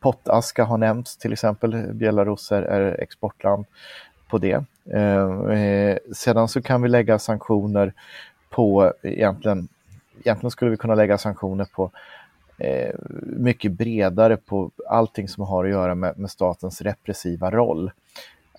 [0.06, 3.66] Pottaska har nämnts till exempel, Belarus är, exportland
[4.30, 4.64] på det.
[4.92, 7.94] Eh, eh, sedan så kan vi lägga sanktioner
[8.50, 9.68] på egentligen,
[10.24, 11.92] egentligen skulle vi kunna lägga sanktioner på
[12.58, 17.92] eh, mycket bredare på allting som har att göra med, med statens repressiva roll.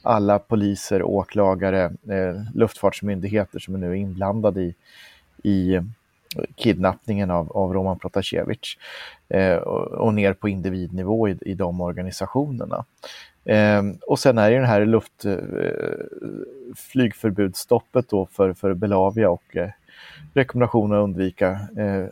[0.03, 4.75] Alla poliser, åklagare, eh, luftfartsmyndigheter som är nu inblandade i,
[5.43, 5.81] i
[6.55, 8.79] kidnappningen av, av Roman Protasevich
[9.29, 12.85] eh, och, och, ner på individnivå i, i de organisationerna.
[13.45, 15.37] Eh, och sen är det den här luft, eh,
[16.77, 19.71] flygförbudsstoppet då för, för Belavia och eh,
[20.35, 22.05] rekommendationen att undvika eh,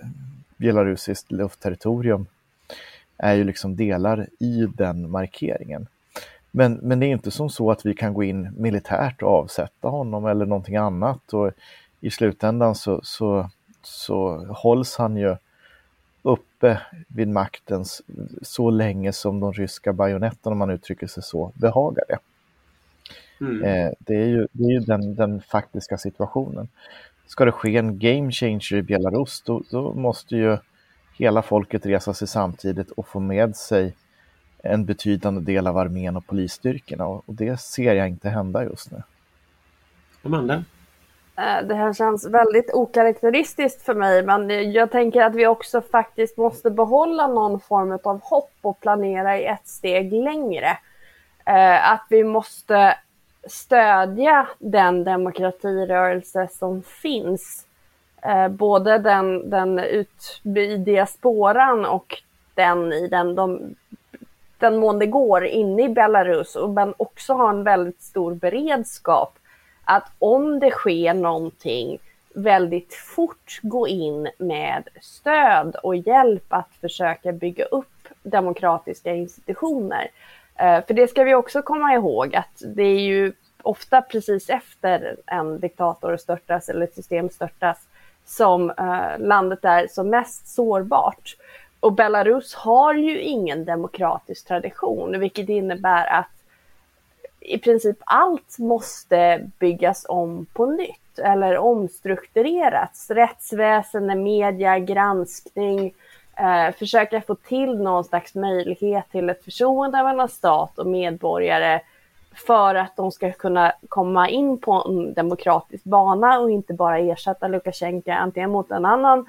[0.56, 2.26] belarusiskt luftterritorium
[3.18, 5.86] är ju liksom delar i den markeringen.
[6.50, 9.88] Men, men det är inte som så att vi kan gå in militärt och avsätta
[9.88, 11.32] honom eller någonting annat.
[11.32, 11.52] Och
[12.00, 13.50] I slutändan så, så,
[13.84, 15.36] så hålls han ju
[16.22, 17.84] uppe vid makten
[18.42, 22.18] så länge som de ryska bajonetterna, om man uttrycker sig så, behagar det.
[23.40, 23.62] Mm.
[23.62, 26.68] Eh, det är ju, det är ju den, den faktiska situationen
[27.26, 30.56] ska det ske en game changer i Belarus, då, då måste ju
[31.12, 33.96] hela folket resa sig samtidigt och få med sig
[34.58, 39.02] en betydande del av armén och polisstyrkorna och det ser jag inte hända just nu.
[40.22, 40.64] Amanda?
[41.36, 46.36] Eh, det här känns väldigt okaraktäristiskt för mig, men jag tänker att vi också faktiskt
[46.36, 50.78] måste behålla någon form av hopp och planera i ett steg längre.
[51.46, 52.98] Eh, att vi måste
[53.46, 57.66] stödja den demokratirörelse som finns.
[58.22, 62.22] Eh, både den, den ut i diasporan och
[62.54, 63.74] den i den, de,
[64.58, 69.38] den mån det går inne i Belarus men också ha en väldigt stor beredskap
[69.84, 71.98] att om det sker någonting
[72.34, 80.08] väldigt fort gå in med stöd och hjälp att försöka bygga upp demokratiska institutioner.
[80.56, 83.32] Eh, för det ska vi också komma ihåg att det är ju
[83.62, 87.78] ofta precis efter en diktator störtas eller ett system störtas
[88.26, 91.36] som eh, landet är som mest sårbart.
[91.80, 96.33] Och Belarus har ju ingen demokratisk tradition, vilket innebär att
[97.44, 103.10] i princip allt måste byggas om på nytt eller omstruktureras.
[103.10, 105.94] Rättsväsende, media, granskning,
[106.36, 111.80] eh, försöka få till någon slags möjlighet till ett förtroende mellan stat och medborgare
[112.46, 117.48] för att de ska kunna komma in på en demokratisk bana och inte bara ersätta
[117.48, 119.24] Lukasjenko antingen mot en annan eh,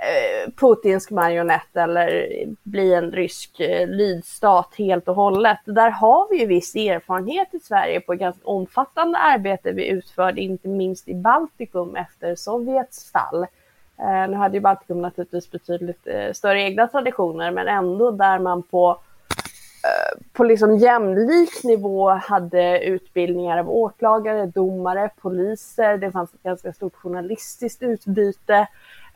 [0.00, 2.26] Eh, putinsk marionett eller
[2.62, 5.58] bli en rysk eh, lydstat helt och hållet.
[5.64, 10.40] Där har vi ju viss erfarenhet i Sverige på ett ganska omfattande arbete vi utförde,
[10.40, 13.42] inte minst i Baltikum efter Sovjets fall.
[13.98, 19.00] Eh, nu hade ju Baltikum naturligtvis betydligt större egna traditioner, men ändå där man på
[20.32, 25.98] på liksom jämlik nivå hade utbildningar av åklagare, domare, poliser.
[25.98, 28.66] Det fanns ett ganska stort journalistiskt utbyte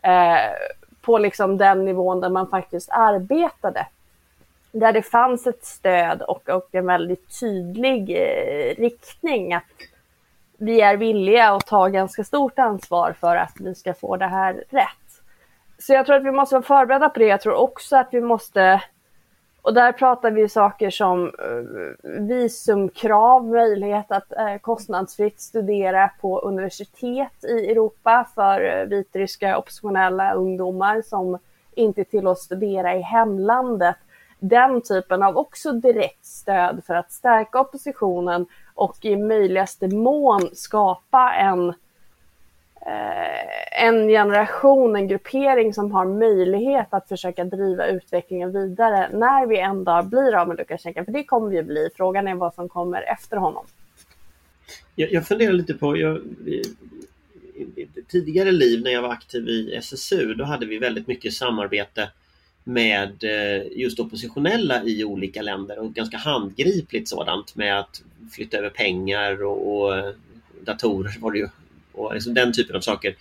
[0.02, 0.52] eh,
[1.00, 3.86] på liksom den nivån där man faktiskt arbetade.
[4.72, 9.64] Där det fanns ett stöd och, och en väldigt tydlig eh, riktning att
[10.58, 14.64] vi är villiga att ta ganska stort ansvar för att vi ska få det här
[14.70, 14.88] rätt.
[15.78, 17.26] Så jag tror att vi måste vara förberedda på det.
[17.26, 18.82] Jag tror också att vi måste
[19.62, 27.44] och där pratar vi saker som eh, visumkrav, möjlighet att eh, kostnadsfritt studera på universitet
[27.44, 31.38] i Europa för eh, vitryska oppositionella ungdomar som
[31.74, 33.96] inte tillåts studera i hemlandet.
[34.38, 41.32] Den typen av också direkt stöd för att stärka oppositionen och i möjligaste mån skapa
[41.32, 41.74] en Eh,
[42.86, 49.58] Eh, en generation, en gruppering som har möjlighet att försöka driva utvecklingen vidare när vi
[49.58, 51.04] en dag blir av med Lukasjenko.
[51.04, 51.88] För det kommer vi att bli.
[51.96, 53.66] Frågan är vad som kommer efter honom.
[54.94, 56.62] Jag, jag funderar lite på, jag, i,
[57.54, 62.08] i, tidigare liv när jag var aktiv i SSU, då hade vi väldigt mycket samarbete
[62.64, 68.02] med eh, just oppositionella i olika länder och ganska handgripligt sådant med att
[68.32, 70.14] flytta över pengar och, och eh,
[70.64, 71.48] datorer var det ju
[71.92, 73.14] och liksom den typen av saker.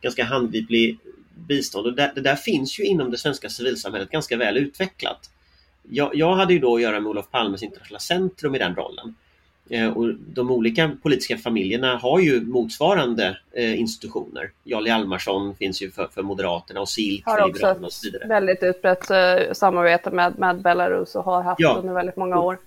[0.00, 0.98] Ganska handgriplig
[1.34, 5.30] bistånd och det, det, där finns ju inom det svenska civilsamhället ganska väl utvecklat.
[5.82, 9.14] Jag, jag hade ju då att göra med Olof Palmes internationella centrum i den rollen.
[9.70, 14.50] Eh, och de olika politiska familjerna har ju motsvarande eh, institutioner.
[14.64, 18.22] Jarl Hjalmarsson finns ju för, för Moderaterna och SILK för Liberalerna och så vidare.
[18.22, 21.76] Har också ett väldigt utbrett eh, samarbete med, med Belarus och har haft ja.
[21.78, 22.58] under väldigt många år.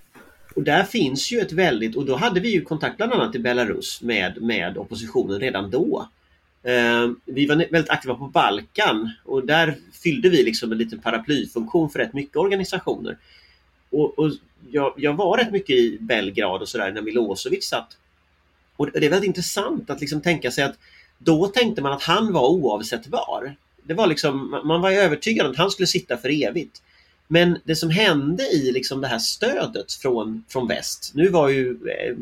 [0.54, 3.38] Och där finns ju ett väldigt, och då hade vi ju kontakt bland annat i
[3.38, 6.08] Belarus med, med oppositionen redan då.
[6.62, 11.90] Eh, vi var väldigt aktiva på Balkan och där fyllde vi liksom en liten paraplyfunktion
[11.90, 13.18] för rätt mycket organisationer.
[13.90, 14.30] Och, och
[14.70, 17.96] jag, jag, var rätt mycket i Belgrad och sådär när Milosevic satt.
[18.76, 20.78] Och det är väldigt intressant att liksom tänka sig att
[21.18, 23.54] då tänkte man att han var oavsättbar.
[23.82, 26.82] Det var liksom, man var övertygad om att han skulle sitta för evigt.
[27.32, 31.70] Men det som hände i liksom det här stödet från, från väst, nu var ju
[31.70, 32.16] eh,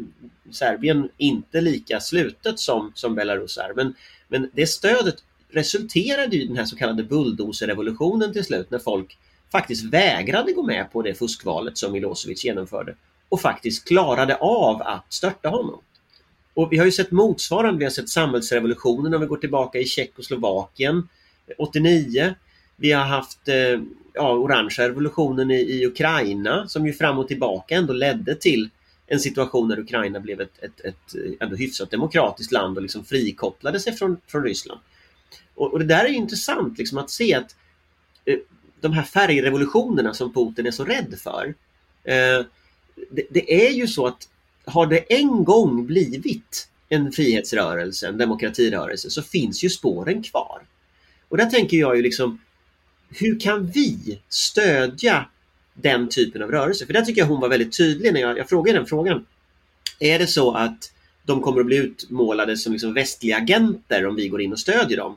[0.51, 3.95] Serbien inte lika slutet som, som Belarus är, men,
[4.29, 5.17] men det stödet
[5.51, 9.19] resulterade i den här så kallade bulldozerrevolutionen till slut när folk
[9.53, 12.95] faktiskt vägrade gå med på det fuskvalet som Milosevic genomförde
[13.29, 15.81] och faktiskt klarade av att störta honom.
[16.55, 19.85] Och vi har ju sett motsvarande, vi har sett samhällsrevolutionen om vi går tillbaka i
[19.85, 21.09] Tjeckoslovakien
[21.59, 22.35] 89.
[22.77, 23.81] Vi har haft eh,
[24.19, 28.71] ja, orangea revolutionen i, i Ukraina som ju fram och tillbaka ändå ledde till
[29.07, 33.81] en situation där Ukraina blev ett, ett, ett ändå hyfsat demokratiskt land och liksom frikopplade
[33.81, 34.81] sig från, från Ryssland.
[35.55, 37.57] Och, och det där är intressant liksom att se att
[38.25, 38.39] eh,
[38.81, 41.55] de här färgrevolutionerna som Putin är så rädd för.
[42.05, 42.45] Eh,
[43.11, 44.29] det, det, är ju så att
[44.65, 50.63] har det en gång blivit en frihetsrörelse, en demokratirörelse, så finns ju spåren kvar.
[51.29, 52.41] Och där tänker jag ju liksom
[53.11, 55.29] hur kan vi stödja
[55.75, 56.87] den typen av rörelse?
[56.87, 59.27] För där tycker jag hon var väldigt tydlig när jag, jag frågade den frågan.
[59.99, 60.93] Är det så att
[61.23, 64.99] de kommer att bli utmålade som liksom västliga agenter om vi går in och stödjer
[64.99, 65.17] dem?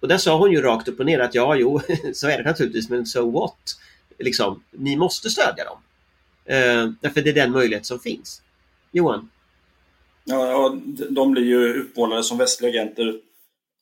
[0.00, 1.80] Och där sa hon ju rakt upp och ner att ja, jo,
[2.14, 3.76] så är det naturligtvis, men so what?
[4.18, 5.78] Liksom, ni måste stödja dem.
[6.44, 8.42] Eh, därför det är den möjlighet som finns.
[8.92, 9.30] Johan?
[10.24, 10.76] Ja,
[11.10, 13.18] de blir ju utmålade som västliga agenter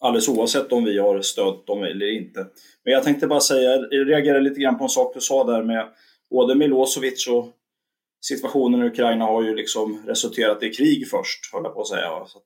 [0.03, 2.47] alldeles oavsett om vi har stött dem eller inte.
[2.85, 5.63] Men jag tänkte bara säga, jag reagerade lite grann på en sak du sa där
[5.63, 5.89] med
[6.31, 7.49] både Milosevic och
[8.21, 12.09] situationen i Ukraina har ju liksom resulterat i krig först, höll jag på att säga.
[12.27, 12.45] Så att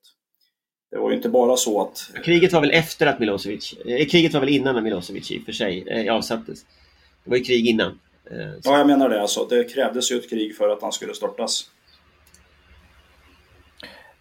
[0.91, 2.11] det var ju inte bara så att...
[2.25, 3.73] Kriget var väl efter att Milosevic...
[3.73, 6.65] Eh, kriget var väl innan Milosevic i och för sig eh, avsattes.
[7.25, 7.99] Det var ju krig innan.
[8.31, 9.47] Eh, ja, jag menar det alltså.
[9.51, 11.71] Det krävdes ju ett krig för att han skulle störtas.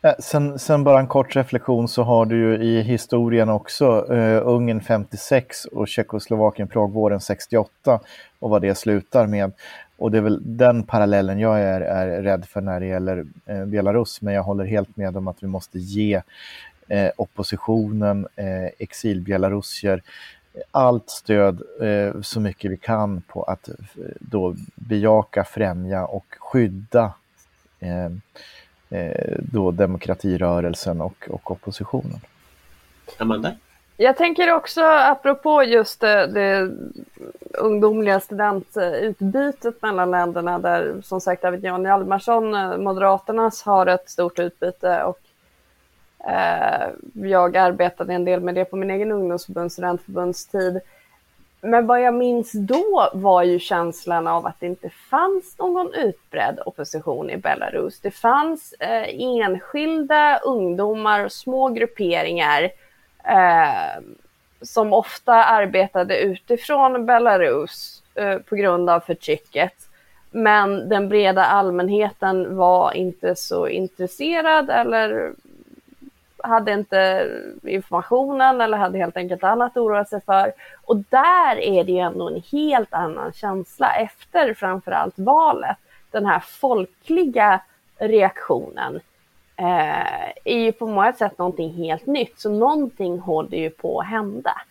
[0.06, 4.47] Eh, sen, sen, bara en kort reflektion så har du ju i historien också uh,
[4.47, 7.99] Ungern 56 och Tjeckoslovakien Pragvåren 68
[8.39, 9.51] och vad det slutar med.
[9.97, 13.66] Och det är väl den parallellen jag är, är rädd för när det gäller uh,
[13.66, 16.18] Belarus, men jag håller helt med om att vi måste ge
[16.91, 18.28] uh, oppositionen,
[18.78, 20.01] exilbelarusier,
[20.72, 21.62] allt stöd
[22.22, 23.70] så mycket vi kan på att
[24.20, 27.14] då bejaka, främja och skydda
[27.80, 28.10] Eh,
[29.39, 32.19] då demokratirörelsen och, och oppositionen.
[33.17, 33.51] Amanda?
[33.97, 36.71] Jag tänker också apropå just det, det
[37.57, 44.39] ungdomliga studentutbytet mellan länderna där som sagt David Jan Hjalmarsson, eh, Moderaternas, har ett stort
[44.39, 45.19] utbyte och
[46.29, 50.79] eh, jag arbetade en del med det på min egen ungdomsförbunds studentförbundstid.
[51.62, 56.60] Men vad jag minns då var ju känslan av att det inte fanns någon utbredd
[56.66, 57.99] opposition i Belarus.
[57.99, 62.64] Det fanns eh, enskilda ungdomar, och små grupperingar
[63.24, 64.03] eh,
[64.62, 69.74] som ofta arbetade utifrån Belarus eh, på grund av förtrycket.
[70.32, 75.34] Men den breda allmänheten var inte så intresserad eller
[76.48, 77.30] hade inte
[77.64, 80.54] informationen eller hade helt enkelt annat att oroa sig för.
[80.86, 85.78] Och där är det ju ändå en helt annan känsla efter framförallt valet.
[86.12, 87.62] Den här folkliga
[87.98, 89.00] reaktionen
[89.56, 92.39] eh, är ju på många sätt någonting helt nytt.
[92.39, 94.62] Så någonting håller ju på att hända.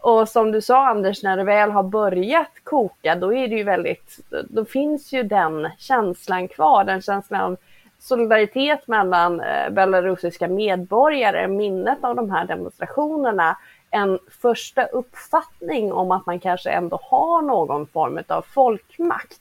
[0.00, 3.64] Och som du sa Anders, när det väl har börjat koka, då är det ju
[3.64, 7.56] väldigt, då finns ju den känslan kvar, den känslan av
[8.04, 13.56] solidaritet mellan eh, belarusiska medborgare, minnet av de här demonstrationerna,
[13.90, 19.40] en första uppfattning om att man kanske ändå har någon form av folkmakt.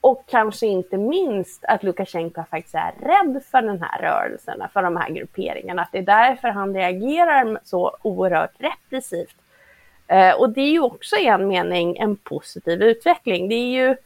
[0.00, 4.96] Och kanske inte minst att Lukasjenko faktiskt är rädd för den här rörelsen, för de
[4.96, 5.82] här grupperingarna.
[5.82, 9.36] Att det är därför han reagerar så oerhört repressivt.
[10.06, 13.48] Eh, och det är ju också i en mening en positiv utveckling.
[13.48, 13.96] Det är ju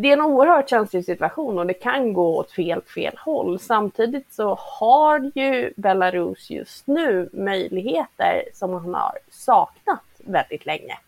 [0.00, 3.58] det är en oerhört känslig situation och det kan gå åt fel, fel håll.
[3.58, 10.98] Samtidigt så har ju Belarus just nu möjligheter som han har saknat väldigt länge.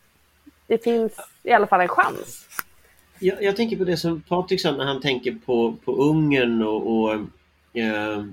[0.66, 1.12] Det finns
[1.42, 2.48] i alla fall en chans.
[3.18, 7.02] Jag, jag tänker på det som Patrik sa när han tänker på, på Ungern och,
[7.02, 7.12] och
[7.80, 8.24] eh,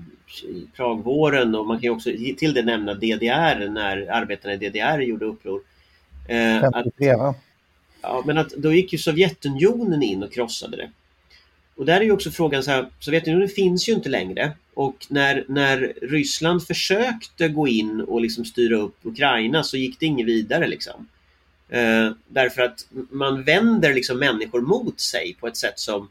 [0.76, 5.24] Pragvåren och man kan ju också till det nämna DDR när arbetarna i DDR gjorde
[5.24, 5.60] uppror.
[6.28, 7.34] Eh, 53 va?
[8.02, 10.90] Ja, men att då gick ju Sovjetunionen in och krossade det.
[11.76, 15.44] Och där är ju också frågan så här, Sovjetunionen finns ju inte längre och när,
[15.48, 20.66] när Ryssland försökte gå in och liksom styra upp Ukraina så gick det inget vidare
[20.66, 21.08] liksom.
[21.68, 26.08] Eh, därför att man vänder liksom människor mot sig på ett sätt som,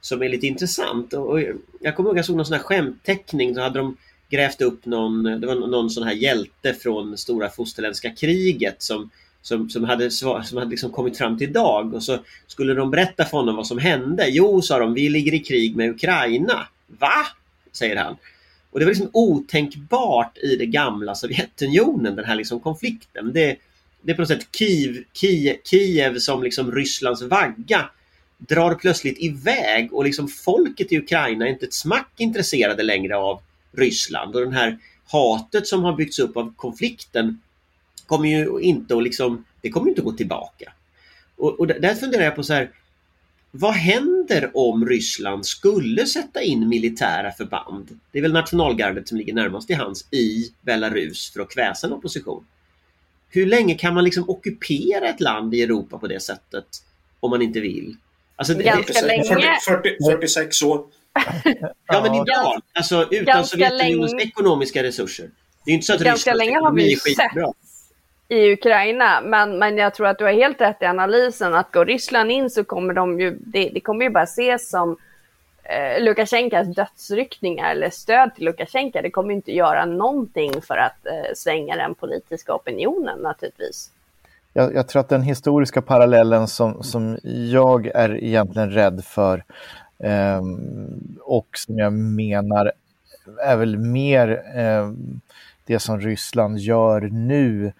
[0.00, 1.12] som är lite intressant.
[1.12, 1.40] Och, och
[1.80, 3.96] jag kommer ihåg att jag såg någon sån här skämtteckning, så hade de
[4.30, 9.10] grävt upp någon, det var någon sån här hjälte från stora fosterländska kriget som
[9.42, 13.24] som, som hade, som hade liksom kommit fram till idag och så skulle de berätta
[13.24, 14.26] för honom vad som hände.
[14.28, 16.66] Jo, sa de, vi ligger i krig med Ukraina.
[16.86, 17.26] Va?
[17.72, 18.16] säger han.
[18.70, 23.32] Och det var liksom otänkbart i det gamla Sovjetunionen, den här liksom konflikten.
[23.32, 23.56] Det,
[24.02, 27.90] det är på något sätt Kiev, Kiev, Kiev som liksom Rysslands vagga
[28.38, 33.40] drar plötsligt iväg och liksom folket i Ukraina är inte ett smack intresserade längre av
[33.72, 37.40] Ryssland och den här hatet som har byggts upp av konflikten
[38.10, 40.72] kommer ju inte att liksom, det kommer inte att gå tillbaka.
[41.36, 42.70] Och, och där funderar jag på så här,
[43.50, 48.00] vad händer om Ryssland skulle sätta in militära förband?
[48.12, 51.92] Det är väl nationalgardet som ligger närmast till hands i Belarus för att kväsa en
[51.92, 52.44] opposition.
[53.28, 56.66] Hur länge kan man liksom ockupera ett land i Europa på det sättet
[57.20, 57.96] om man inte vill?
[58.36, 59.24] Alltså, Ganska det, länge.
[59.24, 60.86] 40, 40, 46 år.
[61.86, 65.30] Ja men idag, alltså utan Sovjetunionens ekonomiska resurser.
[65.64, 67.16] Det är inte så att Ganska länge har vi sett
[68.30, 69.20] i Ukraina.
[69.20, 72.50] Men, men jag tror att du har helt rätt i analysen att går Ryssland in
[72.50, 74.96] så kommer de ju, det, det kommer ju bara ses som
[75.62, 79.00] eh, Lukasjenkos dödsryckningar eller stöd till Lukasjenko.
[79.02, 83.90] Det kommer inte göra någonting för att eh, svänga den politiska opinionen naturligtvis.
[84.52, 89.44] Jag, jag, tror att den historiska parallellen som, som jag är egentligen rädd för
[89.98, 90.42] eh,
[91.20, 92.72] och som jag menar
[93.44, 94.90] är väl mer eh,
[95.64, 97.72] det som Ryssland gör nu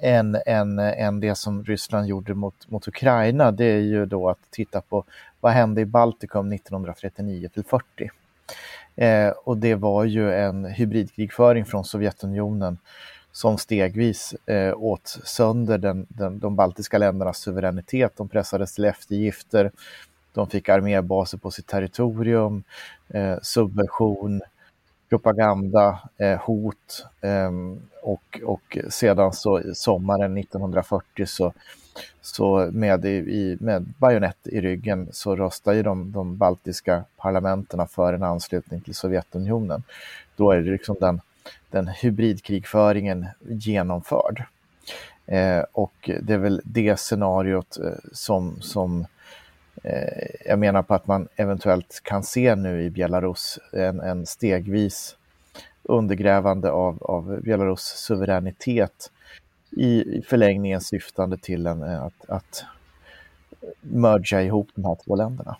[0.00, 4.38] än, än, än det som Ryssland gjorde mot, mot Ukraina, det är ju då att
[4.50, 5.04] titta på
[5.40, 8.10] vad hände i Baltikum 1939 till 40.
[8.96, 12.78] Eh, och det var ju en hybridkrigföring från Sovjetunionen
[13.32, 18.12] som stegvis eh, åt sönder den, den, de baltiska ländernas suveränitet.
[18.16, 19.70] De pressades till eftergifter,
[20.32, 22.62] de fick armébaser på sitt territorium,
[23.08, 24.40] eh, subversion,
[25.08, 27.50] propaganda, eh, hot eh,
[28.02, 31.52] och, och sedan så sommaren 1940 så,
[32.20, 38.12] så med, i, med bajonett i ryggen så röstar ju de, de baltiska parlamenterna för
[38.12, 39.82] en anslutning till Sovjetunionen.
[40.36, 41.20] Då är det liksom den,
[41.70, 44.44] den hybridkrigföringen genomförd.
[45.26, 49.06] Eh, och det är väl det scenariot eh, som, som
[49.84, 55.16] Eh, jag menar på att man eventuellt kan se nu i Belarus en, en stegvis
[55.82, 59.10] undergrävande av, av Belarus suveränitet
[59.70, 62.64] i, förlängningen syftande till en, att, att
[63.80, 65.56] mergea ihop de här två länderna.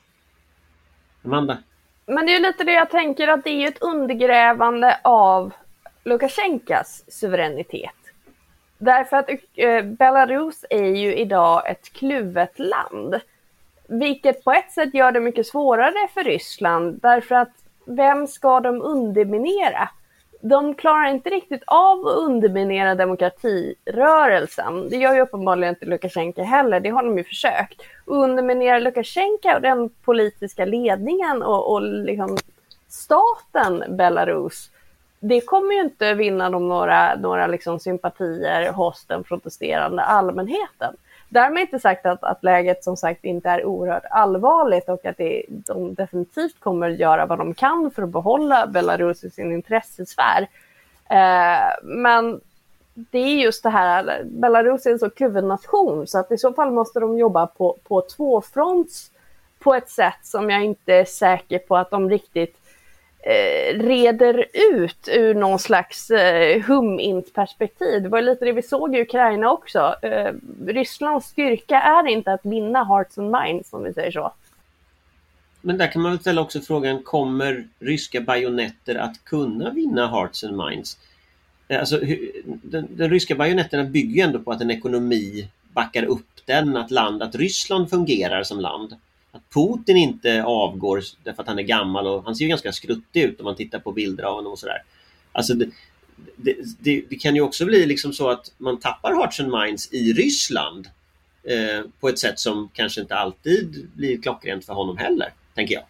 [1.25, 1.59] Amanda?
[2.07, 5.53] Men det är lite det jag tänker att det är ett undergrävande av
[6.05, 7.91] Lukasjenkos suveränitet.
[8.79, 13.20] Därför att eh, Belarus är ju idag ett kluvet land.
[13.89, 17.53] Vilket på ett sätt gör det mycket svårare för Ryssland därför att
[17.87, 19.89] vem ska de underminera?
[20.45, 24.88] De klarar inte riktigt av att underminera demokratirörelsen.
[24.88, 27.82] Det gör ju uppenbarligen inte Lukasjenko heller, det har de ju försökt.
[28.05, 32.36] Underminera Lukasjenko och den politiska ledningen och, och liksom
[32.88, 34.70] staten Belarus
[35.24, 40.97] det kommer ju inte vinna dem några, några liksom sympatier hos den protesterande allmänheten.
[41.33, 45.45] Därmed inte sagt att, att läget som sagt inte är oerhört allvarligt och att det,
[45.49, 50.49] de definitivt kommer göra vad de kan för att behålla Belarus i sin intressesfär.
[51.11, 52.41] Eh, men
[52.95, 56.53] det är just det här, Belarus är en så kluven nation så att i så
[56.53, 59.11] fall måste de jobba på, på två fronts
[59.59, 62.57] på ett sätt som jag inte är säker på att de riktigt
[63.25, 68.03] Eh, reder ut ur någon slags eh, hum-int-perspektiv.
[68.03, 69.95] Det var lite det vi såg i Ukraina också.
[70.03, 70.33] Eh,
[70.66, 74.33] Rysslands styrka är inte att vinna hearts and minds, om vi säger så.
[75.61, 80.45] Men där kan man väl ställa också frågan, kommer ryska bajonetter att kunna vinna hearts
[80.45, 80.99] and minds?
[81.68, 82.01] Eh, alltså,
[82.45, 86.91] den, den ryska bajonetterna bygger ju ändå på att en ekonomi backar upp den, att,
[86.91, 88.97] land, att Ryssland fungerar som land.
[89.33, 93.22] Att Putin inte avgår därför att han är gammal och han ser ju ganska skruttig
[93.22, 94.83] ut om man tittar på bilder av honom och sådär.
[95.33, 95.66] Alltså det,
[96.37, 99.93] det, det, det, kan ju också bli liksom så att man tappar hearts and minds
[99.93, 100.87] i Ryssland
[101.43, 105.85] eh, på ett sätt som kanske inte alltid blir klockrent för honom heller, tänker jag.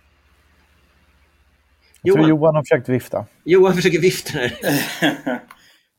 [2.02, 3.26] Jag tror Johan har försökt vifta.
[3.44, 4.38] Johan försöker vifta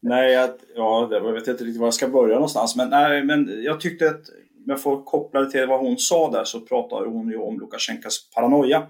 [0.02, 2.76] nej, jag, ja, jag vet inte riktigt var jag ska börja någonstans.
[2.76, 4.22] Men, nej, men jag tyckte att,
[4.66, 7.60] om jag får koppla det till vad hon sa där, så pratar hon ju om
[7.60, 8.88] Lukasjenkos paranoia.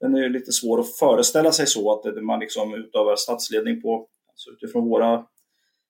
[0.00, 4.06] Den är ju lite svår att föreställa sig så, att man liksom utövar statsledning på,
[4.30, 5.24] alltså utifrån våra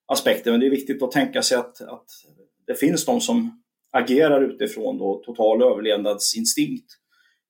[0.06, 0.50] aspekter.
[0.50, 2.06] Men det är viktigt att tänka sig att, att
[2.66, 6.92] det finns de som agerar utifrån då, total överlevnadsinstinkt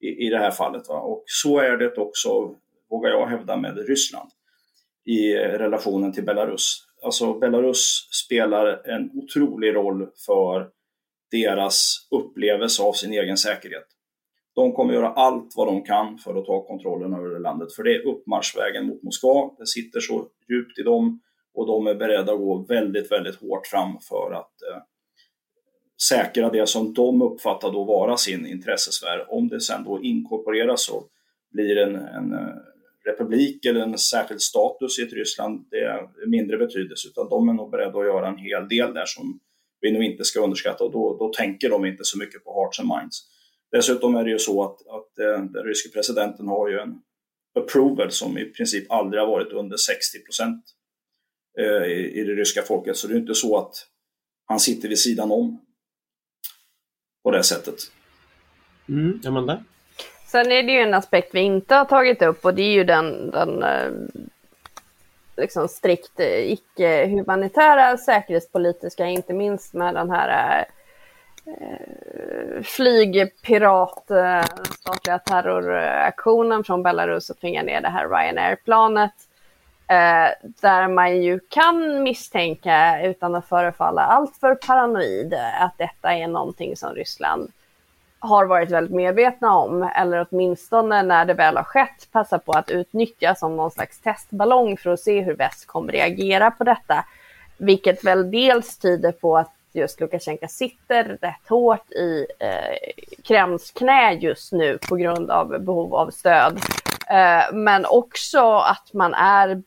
[0.01, 0.89] i, i det här fallet.
[0.89, 1.01] Va?
[1.01, 2.57] Och så är det också,
[2.91, 4.31] vågar jag hävda, med Ryssland
[5.05, 6.87] i relationen till Belarus.
[7.03, 10.69] Alltså Belarus spelar en otrolig roll för
[11.33, 13.87] deras upplevelse av sin egen säkerhet.
[14.55, 17.95] De kommer göra allt vad de kan för att ta kontrollen över landet, för det
[17.95, 19.51] är uppmarschvägen mot Moskva.
[19.59, 21.21] Det sitter så djupt i dem
[21.55, 24.83] och de är beredda att gå väldigt, väldigt hårt fram för att eh,
[26.09, 29.33] säkra det som de uppfattar då vara sin intressesfär.
[29.33, 31.09] Om det sen då inkorporeras och
[31.51, 32.55] blir en, en eh,
[33.05, 37.53] republik eller en särskild status i ett Ryssland, det är mindre betydelse, utan de är
[37.53, 39.41] nog beredda att göra en hel del där som
[39.83, 42.81] vi nog inte ska underskatta och då, då tänker de inte så mycket på hearts
[42.81, 43.29] and minds.
[43.73, 46.95] Dessutom är det ju så att, att eh, den ryske presidenten har ju en
[47.59, 50.65] approval som i princip aldrig har varit under 60 procent
[51.59, 52.97] eh, i, i det ryska folket.
[52.97, 53.75] Så det är inte så att
[54.47, 55.61] han sitter vid sidan om
[57.25, 57.75] på det sättet.
[58.89, 59.65] Mm, Amanda?
[60.27, 62.85] Sen är det ju en aspekt vi inte har tagit upp och det är ju
[62.85, 63.93] den, den eh,
[65.37, 70.65] liksom strikt eh, icke-humanitära säkerhetspolitiska, inte minst med den här eh,
[71.55, 74.45] eh flygpirat, eh,
[74.81, 79.15] statliga terroraktionen från Belarus och tvinga ner det här Ryanair-planet.
[79.87, 86.77] Eh, där man ju kan misstänka, utan att förefalla alltför paranoid, att detta är någonting
[86.77, 87.53] som Ryssland
[88.23, 92.71] har varit väldigt medvetna om, eller åtminstone när det väl har skett, passa på att
[92.71, 97.05] utnyttja som någon slags testballong för att se hur väst kommer reagera på detta.
[97.57, 102.93] Vilket väl dels tyder på att just Lukasjenko sitter rätt hårt i eh,
[103.25, 106.61] Kremls knä just nu på grund av behov av stöd.
[107.11, 109.63] Eh, men också att man är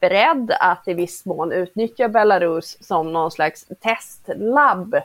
[0.00, 4.96] beredd att i viss mån utnyttja Belarus som någon slags testlabb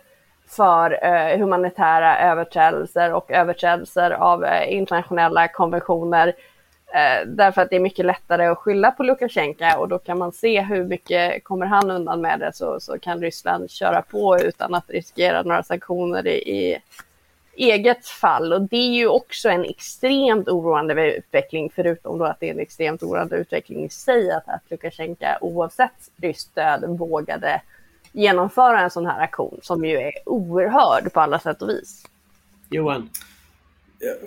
[0.55, 6.27] för eh, humanitära överträdelser och överträdelser av eh, internationella konventioner.
[6.93, 10.31] Eh, därför att det är mycket lättare att skylla på Lukasjenko och då kan man
[10.31, 14.73] se hur mycket kommer han undan med det så, så kan Ryssland köra på utan
[14.73, 16.77] att riskera några sanktioner i,
[17.55, 18.53] i eget fall.
[18.53, 22.59] Och det är ju också en extremt oroande utveckling, förutom då att det är en
[22.59, 27.61] extremt oroande utveckling i sig, att, att Lukasjenko oavsett ryskt stöd vågade
[28.15, 32.03] genomföra en sån här aktion som ju är oerhörd på alla sätt och vis.
[32.69, 33.09] Johan?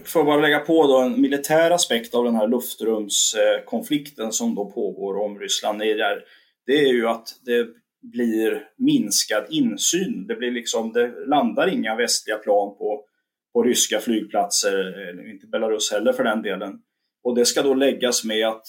[0.04, 5.18] Får bara lägga på då en militär aspekt av den här luftrumskonflikten som då pågår
[5.18, 6.24] om Ryssland är där.
[6.66, 7.66] Det är ju att det
[8.02, 10.26] blir minskad insyn.
[10.26, 13.04] Det, blir liksom, det landar inga västliga plan på,
[13.52, 16.78] på ryska flygplatser, inte Belarus heller för den delen.
[17.24, 18.66] Och det ska då läggas med att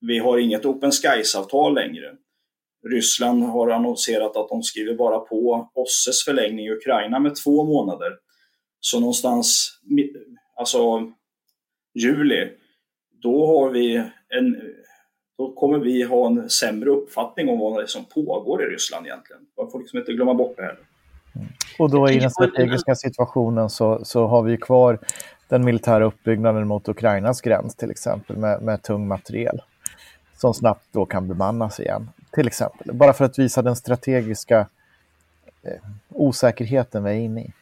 [0.00, 2.16] vi har inget Open Skies-avtal längre.
[2.92, 8.12] Ryssland har annonserat att de skriver bara på OSSEs förlängning i Ukraina med två månader.
[8.80, 9.78] Så någonstans,
[10.56, 11.12] alltså
[11.94, 12.48] juli,
[13.22, 13.96] då har vi
[14.28, 14.60] en
[15.38, 19.42] då kommer vi ha en sämre uppfattning om vad som pågår i Ryssland egentligen.
[19.58, 20.80] Man får liksom inte glömma bort det heller.
[21.36, 21.48] Mm.
[21.78, 24.98] Och då i den strategiska situationen så, så har vi kvar
[25.48, 29.62] den militära uppbyggnaden mot Ukrainas gräns till exempel med, med tung materiel.
[30.36, 32.10] som snabbt då kan bemannas igen.
[32.34, 34.66] Till exempel, bara för att visa den strategiska
[35.62, 35.72] eh,
[36.08, 37.52] osäkerheten vi är inne i.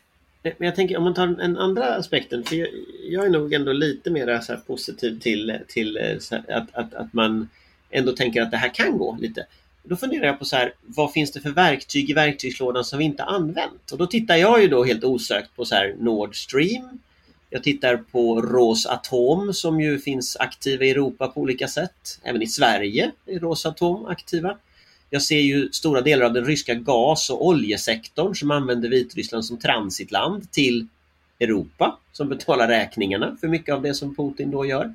[0.43, 2.69] Men jag tänker om man tar den andra aspekten, för jag,
[3.09, 7.49] jag är nog ändå lite mer så positiv till, till eh, att, att, att man
[7.91, 9.47] ändå tänker att det här kan gå lite.
[9.83, 13.05] Då funderar jag på så här, vad finns det för verktyg i verktygslådan som vi
[13.05, 13.91] inte använt?
[13.93, 16.99] Och då tittar jag ju då helt osökt på så här Nord Stream.
[17.55, 22.21] Jag tittar på Rosatom som ju finns aktiva i Europa på olika sätt.
[22.23, 24.59] Även i Sverige är Rosatom aktiva.
[25.11, 29.59] Jag ser ju stora delar av den ryska gas och oljesektorn som använder Vitryssland som
[29.59, 30.87] transitland till
[31.41, 34.95] Europa som betalar räkningarna för mycket av det som Putin då gör.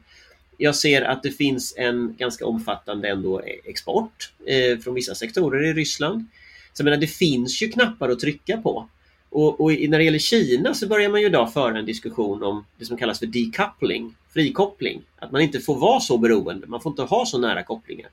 [0.57, 5.73] Jag ser att det finns en ganska omfattande ändå export eh, från vissa sektorer i
[5.73, 6.25] Ryssland.
[6.73, 8.89] Så jag menar, det finns ju knappar att trycka på.
[9.29, 12.65] Och, och, när det gäller Kina så börjar man ju idag föra en diskussion om
[12.77, 15.01] det som kallas för decoupling, frikoppling.
[15.19, 18.09] Att man inte får vara så beroende, man får inte ha så nära kopplingar.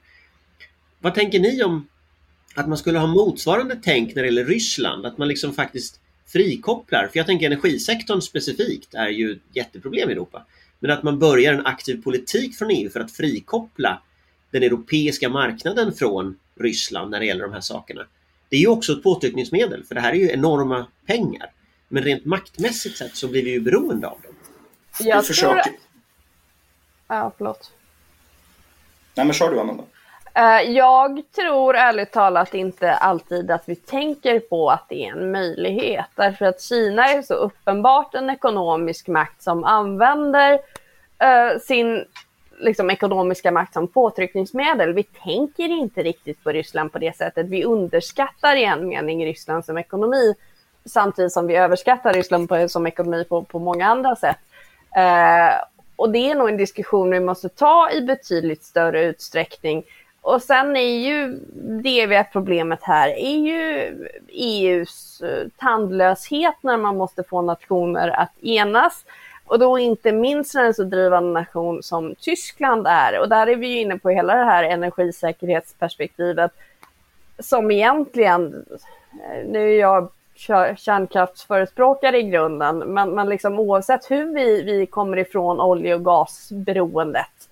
[1.01, 1.89] Vad tänker ni om
[2.55, 5.07] att man skulle ha motsvarande tänk när det gäller Ryssland?
[5.07, 7.09] Att man liksom faktiskt frikopplar.
[7.12, 10.47] För jag tänker energisektorn specifikt är ju ett jätteproblem i Europa.
[10.79, 14.03] Men att man börjar en aktiv politik från EU för att frikoppla
[14.51, 18.07] den europeiska marknaden från Ryssland när det gäller de här sakerna.
[18.49, 21.51] Det är ju också ett påtryckningsmedel för det här är ju enorma pengar.
[21.88, 24.34] Men rent maktmässigt sett så blir vi ju beroende av dem.
[24.99, 25.61] Jag tror...
[27.09, 27.72] Ja, förlåt.
[29.14, 29.84] Nej men kör du Amanda.
[30.34, 35.32] Eh, jag tror ärligt talat inte alltid att vi tänker på att det är en
[35.32, 36.07] möjlighet.
[36.14, 42.05] Därför att Kina är så uppenbart en ekonomisk makt som använder uh, sin
[42.59, 44.92] liksom, ekonomiska makt som påtryckningsmedel.
[44.92, 47.46] Vi tänker inte riktigt på Ryssland på det sättet.
[47.46, 50.34] Vi underskattar i en mening Ryssland som ekonomi
[50.84, 54.38] samtidigt som vi överskattar Ryssland på, som ekonomi på, på många andra sätt.
[54.96, 55.55] Eh,
[55.96, 59.84] och det är nog en diskussion vi måste ta i betydligt större utsträckning
[60.24, 61.40] och sen är ju
[61.82, 63.94] det vi problemet här är ju
[64.28, 69.05] EUs eh, tandlöshet när man måste få nationer att enas.
[69.45, 73.20] Och då inte minst när en så drivande nation som Tyskland är.
[73.20, 76.53] Och där är vi ju inne på hela det här energisäkerhetsperspektivet
[77.38, 78.64] som egentligen,
[79.12, 80.11] eh, nu är jag
[80.76, 87.49] kärnkraftsförespråkare i grunden, men, men liksom oavsett hur vi, vi kommer ifrån olje och gasberoendet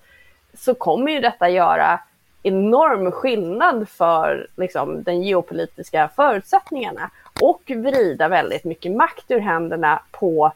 [0.57, 1.99] så kommer ju detta göra
[2.43, 10.51] enorm skillnad för liksom, den geopolitiska förutsättningarna och vrida väldigt mycket makt ur händerna på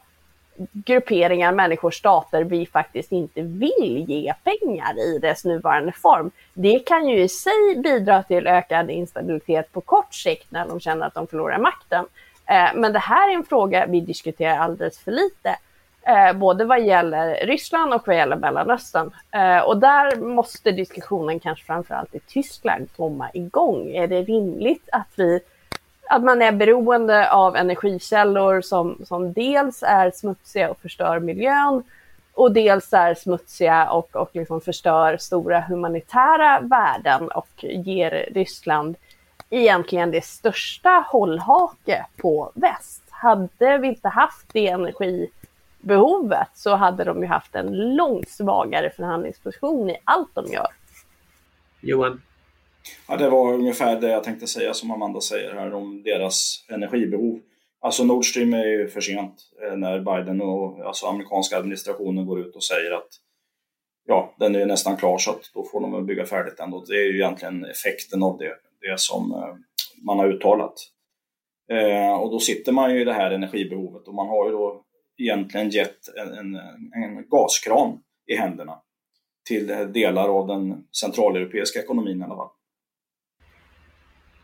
[0.71, 6.31] grupperingar, människor, stater vi faktiskt inte vill ge pengar i dess nuvarande form.
[6.53, 11.07] Det kan ju i sig bidra till ökad instabilitet på kort sikt när de känner
[11.07, 12.05] att de förlorar makten.
[12.45, 15.57] Eh, men det här är en fråga vi diskuterar alldeles för lite
[16.07, 19.11] eh, både vad gäller Ryssland och vad gäller Mellanöstern.
[19.31, 23.95] Eh, och där måste diskussionen kanske framförallt i Tyskland komma igång.
[23.95, 25.39] Är det rimligt att vi
[26.09, 31.83] att man är beroende av energikällor som, som dels är smutsiga och förstör miljön
[32.33, 38.95] och dels är smutsiga och, och liksom förstör stora humanitära värden och ger Ryssland
[39.49, 43.03] egentligen det största hållhake på väst.
[43.09, 49.89] Hade vi inte haft det energibehovet så hade de ju haft en långt svagare förhandlingsposition
[49.89, 50.67] i allt de gör.
[51.81, 52.21] Johan?
[53.07, 57.39] Ja, det var ungefär det jag tänkte säga som Amanda säger här om deras energibehov.
[57.81, 62.39] Alltså Nord Stream är ju för sent eh, när Biden och alltså amerikanska administrationen går
[62.39, 63.09] ut och säger att
[64.05, 66.85] ja, den är nästan klar så att då får de bygga färdigt ändå.
[66.87, 69.55] Det är ju egentligen effekten av det, det som eh,
[70.05, 70.73] man har uttalat.
[71.71, 74.83] Eh, och då sitter man ju i det här energibehovet och man har ju då
[75.17, 76.55] egentligen gett en, en,
[77.03, 78.81] en gaskran i händerna
[79.47, 82.49] till delar av den centraleuropeiska ekonomin i alla fall.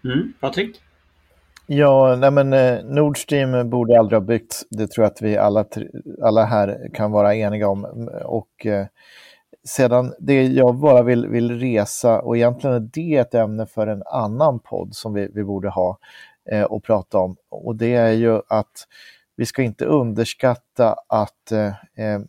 [0.06, 0.34] Mm.
[0.40, 0.82] Patrik?
[1.68, 4.66] Ja, nej men eh, Nord Stream borde aldrig ha byggts.
[4.70, 5.66] Det tror jag att vi alla,
[6.22, 7.86] alla här kan vara eniga om.
[7.86, 8.86] Mm, och eh,
[9.68, 14.04] sedan, det jag bara vill, vill resa, och egentligen är det ett ämne för en
[14.06, 15.98] annan podd som vi, vi borde ha
[16.52, 17.36] eh, och prata om.
[17.50, 18.88] Och det är ju att
[19.36, 21.68] vi ska inte underskatta att eh,
[22.06, 22.20] eh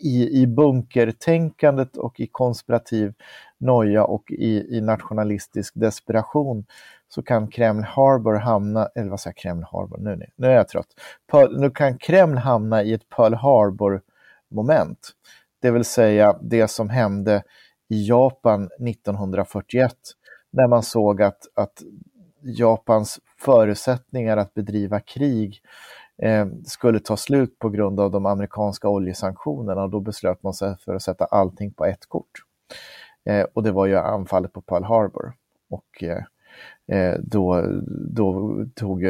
[0.00, 3.14] i, i bunkertänkandet och i konspirativ
[3.58, 6.64] noja och i, i nationalistisk desperation
[7.08, 10.86] så kan Kreml Harbor hamna, eller vad säger Kreml Harbor, nu, nu är jag trött.
[11.30, 14.02] Pearl, nu kan Kreml hamna i ett Pearl Harbor
[14.50, 15.10] moment.
[15.60, 17.42] Det vill säga det som hände
[17.88, 19.94] i Japan 1941
[20.50, 21.82] när man såg att, att
[22.42, 25.60] Japans förutsättningar att bedriva krig
[26.22, 30.76] eh, skulle ta slut på grund av de amerikanska oljesanktionerna och då beslöt man sig
[30.84, 32.42] för att sätta allting på ett kort.
[33.24, 35.32] Eh, och det var ju anfallet på Pearl Harbor.
[35.70, 36.22] Och eh,
[36.96, 37.64] eh då,
[38.10, 39.04] då tog,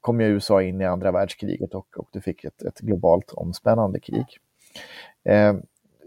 [0.00, 4.00] kom ju USA in i andra världskriget och, och du fick ett, ett globalt omspännande
[4.00, 4.26] krig.
[5.24, 5.54] Eh,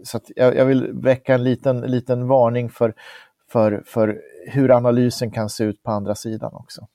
[0.04, 2.94] så jag, jag, vill väcka en liten, liten varning för,
[3.48, 6.86] för, för hur analysen kan se ut på andra sidan också.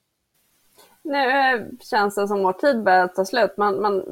[1.04, 3.56] Nu eh, känns det som vår tid börjar ta slut.
[3.56, 4.02] Man, man,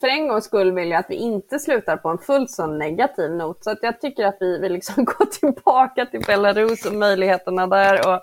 [0.00, 3.30] för en gångs skull vill jag att vi inte slutar på en fullt så negativ
[3.30, 3.64] not.
[3.64, 8.08] Så att jag tycker att vi, vi liksom går tillbaka till Belarus och möjligheterna där.
[8.08, 8.20] Och,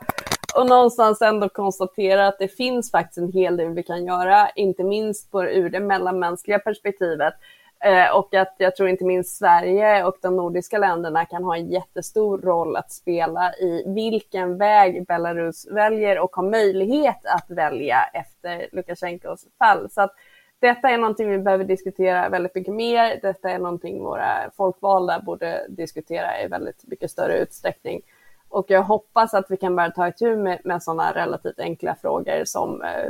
[0.56, 4.84] och någonstans ändå konstatera att det finns faktiskt en hel del vi kan göra, inte
[4.84, 7.34] minst på, ur det mellanmänskliga perspektivet.
[7.84, 11.70] Eh, och att jag tror inte minst Sverige och de nordiska länderna kan ha en
[11.70, 18.70] jättestor roll att spela i vilken väg Belarus väljer och har möjlighet att välja efter
[18.72, 19.90] Lukasjenkos fall.
[19.90, 20.16] Så att
[20.60, 23.20] detta är någonting vi behöver diskutera väldigt mycket mer.
[23.22, 28.02] Detta är någonting våra folkvalda borde diskutera i väldigt mycket större utsträckning.
[28.50, 32.46] Och jag hoppas att vi kan börja ta itu med, med sådana relativt enkla frågor
[32.46, 33.10] som eh,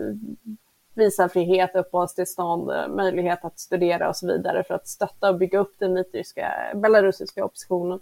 [1.00, 5.76] visafrihet, uppehållstillstånd, eh, möjlighet att studera och så vidare för att stötta och bygga upp
[5.80, 8.00] den vitryska, belarusiska oppositionen.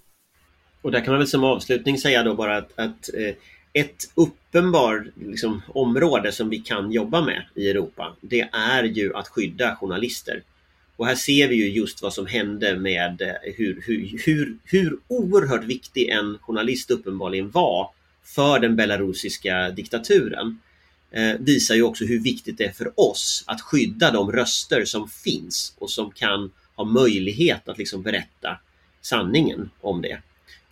[0.82, 3.36] Och där kan man väl som avslutning säga då bara att, att eh,
[3.74, 9.28] ett uppenbart liksom, område som vi kan jobba med i Europa, det är ju att
[9.28, 10.44] skydda journalister.
[10.96, 14.98] Och här ser vi ju just vad som hände med eh, hur, hur, hur, hur
[15.08, 17.90] oerhört viktig en journalist uppenbarligen var
[18.24, 20.60] för den belarusiska diktaturen.
[21.12, 25.08] Eh, visar ju också hur viktigt det är för oss att skydda de röster som
[25.08, 28.60] finns och som kan ha möjlighet att liksom berätta
[29.02, 30.22] sanningen om det.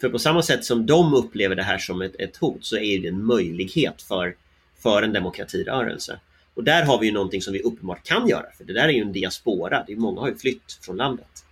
[0.01, 2.99] För på samma sätt som de upplever det här som ett, ett hot så är
[2.99, 4.35] det en möjlighet för,
[4.83, 6.19] för en demokratirörelse.
[6.53, 8.93] Och där har vi ju någonting som vi uppenbart kan göra, för det där är
[8.93, 9.83] ju en diaspora.
[9.87, 11.45] Det är, många har ju flytt från landet.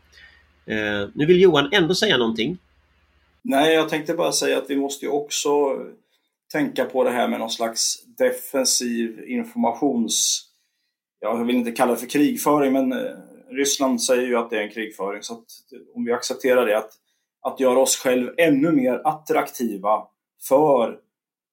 [0.65, 2.57] Eh, nu vill Johan ändå säga någonting.
[3.41, 5.49] Nej, jag tänkte bara säga att vi måste ju också
[6.51, 10.45] tänka på det här med någon slags defensiv informations...
[11.19, 13.11] Jag vill inte kalla det för krigföring, men eh,
[13.49, 15.21] Ryssland säger ju att det är en krigföring.
[15.21, 15.39] Så eh,
[15.95, 16.91] om vi accepterar det, att,
[17.41, 20.07] att göra oss själv ännu mer attraktiva
[20.47, 20.99] för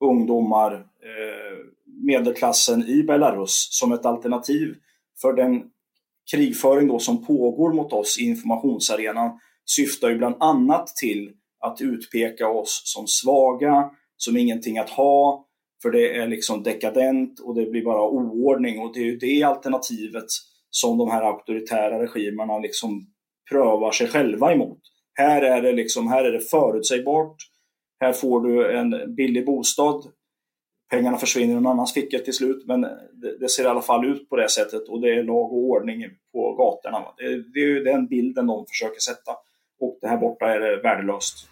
[0.05, 1.59] ungdomar, eh,
[2.05, 4.75] medelklassen i Belarus som ett alternativ
[5.21, 5.63] för den
[6.31, 12.49] krigföring då som pågår mot oss i informationsarenan syftar ju bland annat till att utpeka
[12.49, 13.91] oss som svaga,
[14.25, 15.47] som ingenting att ha,
[15.83, 19.43] för det är liksom dekadent och det blir bara oordning och det är ju det
[19.43, 20.27] alternativet
[20.71, 23.07] som de här auktoritära regimerna liksom
[23.51, 24.79] prövar sig själva emot.
[25.15, 27.37] Här är det liksom, här är det förutsägbart.
[28.01, 30.05] Här får du en billig bostad.
[30.91, 34.05] Pengarna försvinner i någon annans ficka till slut, men det, det, ser i alla fall
[34.05, 37.05] ut på det sättet och det är lag och ordning på gatorna.
[37.17, 39.33] Det, det är ju den bilden de försöker sätta
[39.81, 41.49] och det här borta är det värdelöst.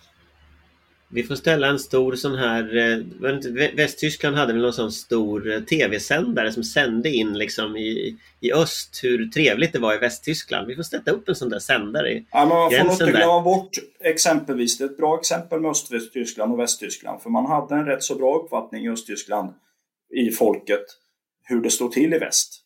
[1.11, 5.61] Vi får ställa en stor sån här, eh, Västtyskland hade väl någon sån stor eh,
[5.61, 10.67] tv-sändare som sände in liksom i, i öst hur trevligt det var i Västtyskland.
[10.67, 13.19] Vi får sätta upp en sån där sändare i ja, men Man får nog inte
[13.19, 17.75] glömma bort exempelvis, det är ett bra exempel med Östtyskland och Västtyskland, för man hade
[17.75, 19.53] en rätt så bra uppfattning i Östtyskland
[20.15, 20.85] i folket
[21.45, 22.63] hur det stod till i väst.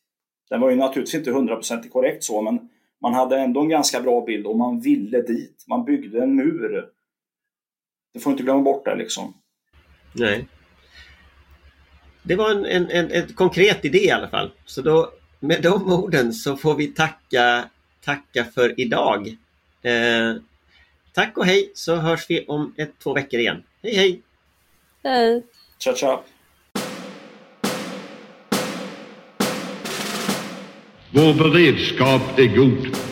[0.50, 2.68] Den var ju naturligtvis inte hundraprocentigt korrekt så, men
[3.02, 5.64] man hade ändå en ganska bra bild och man ville dit.
[5.68, 6.88] Man byggde en mur
[8.12, 9.34] du får inte glömma bort det liksom.
[10.12, 10.46] Nej.
[12.22, 14.50] Det var en, en, en, en konkret idé i alla fall.
[14.64, 17.64] Så då med de orden så får vi tacka,
[18.04, 19.28] tacka för idag.
[19.82, 20.34] Eh,
[21.12, 23.62] tack och hej så hörs vi om ett, två veckor igen.
[23.82, 24.22] Hej hej!
[25.02, 25.42] Hej!
[25.78, 26.22] Tja tja!
[31.10, 33.11] Vår beredskap är god.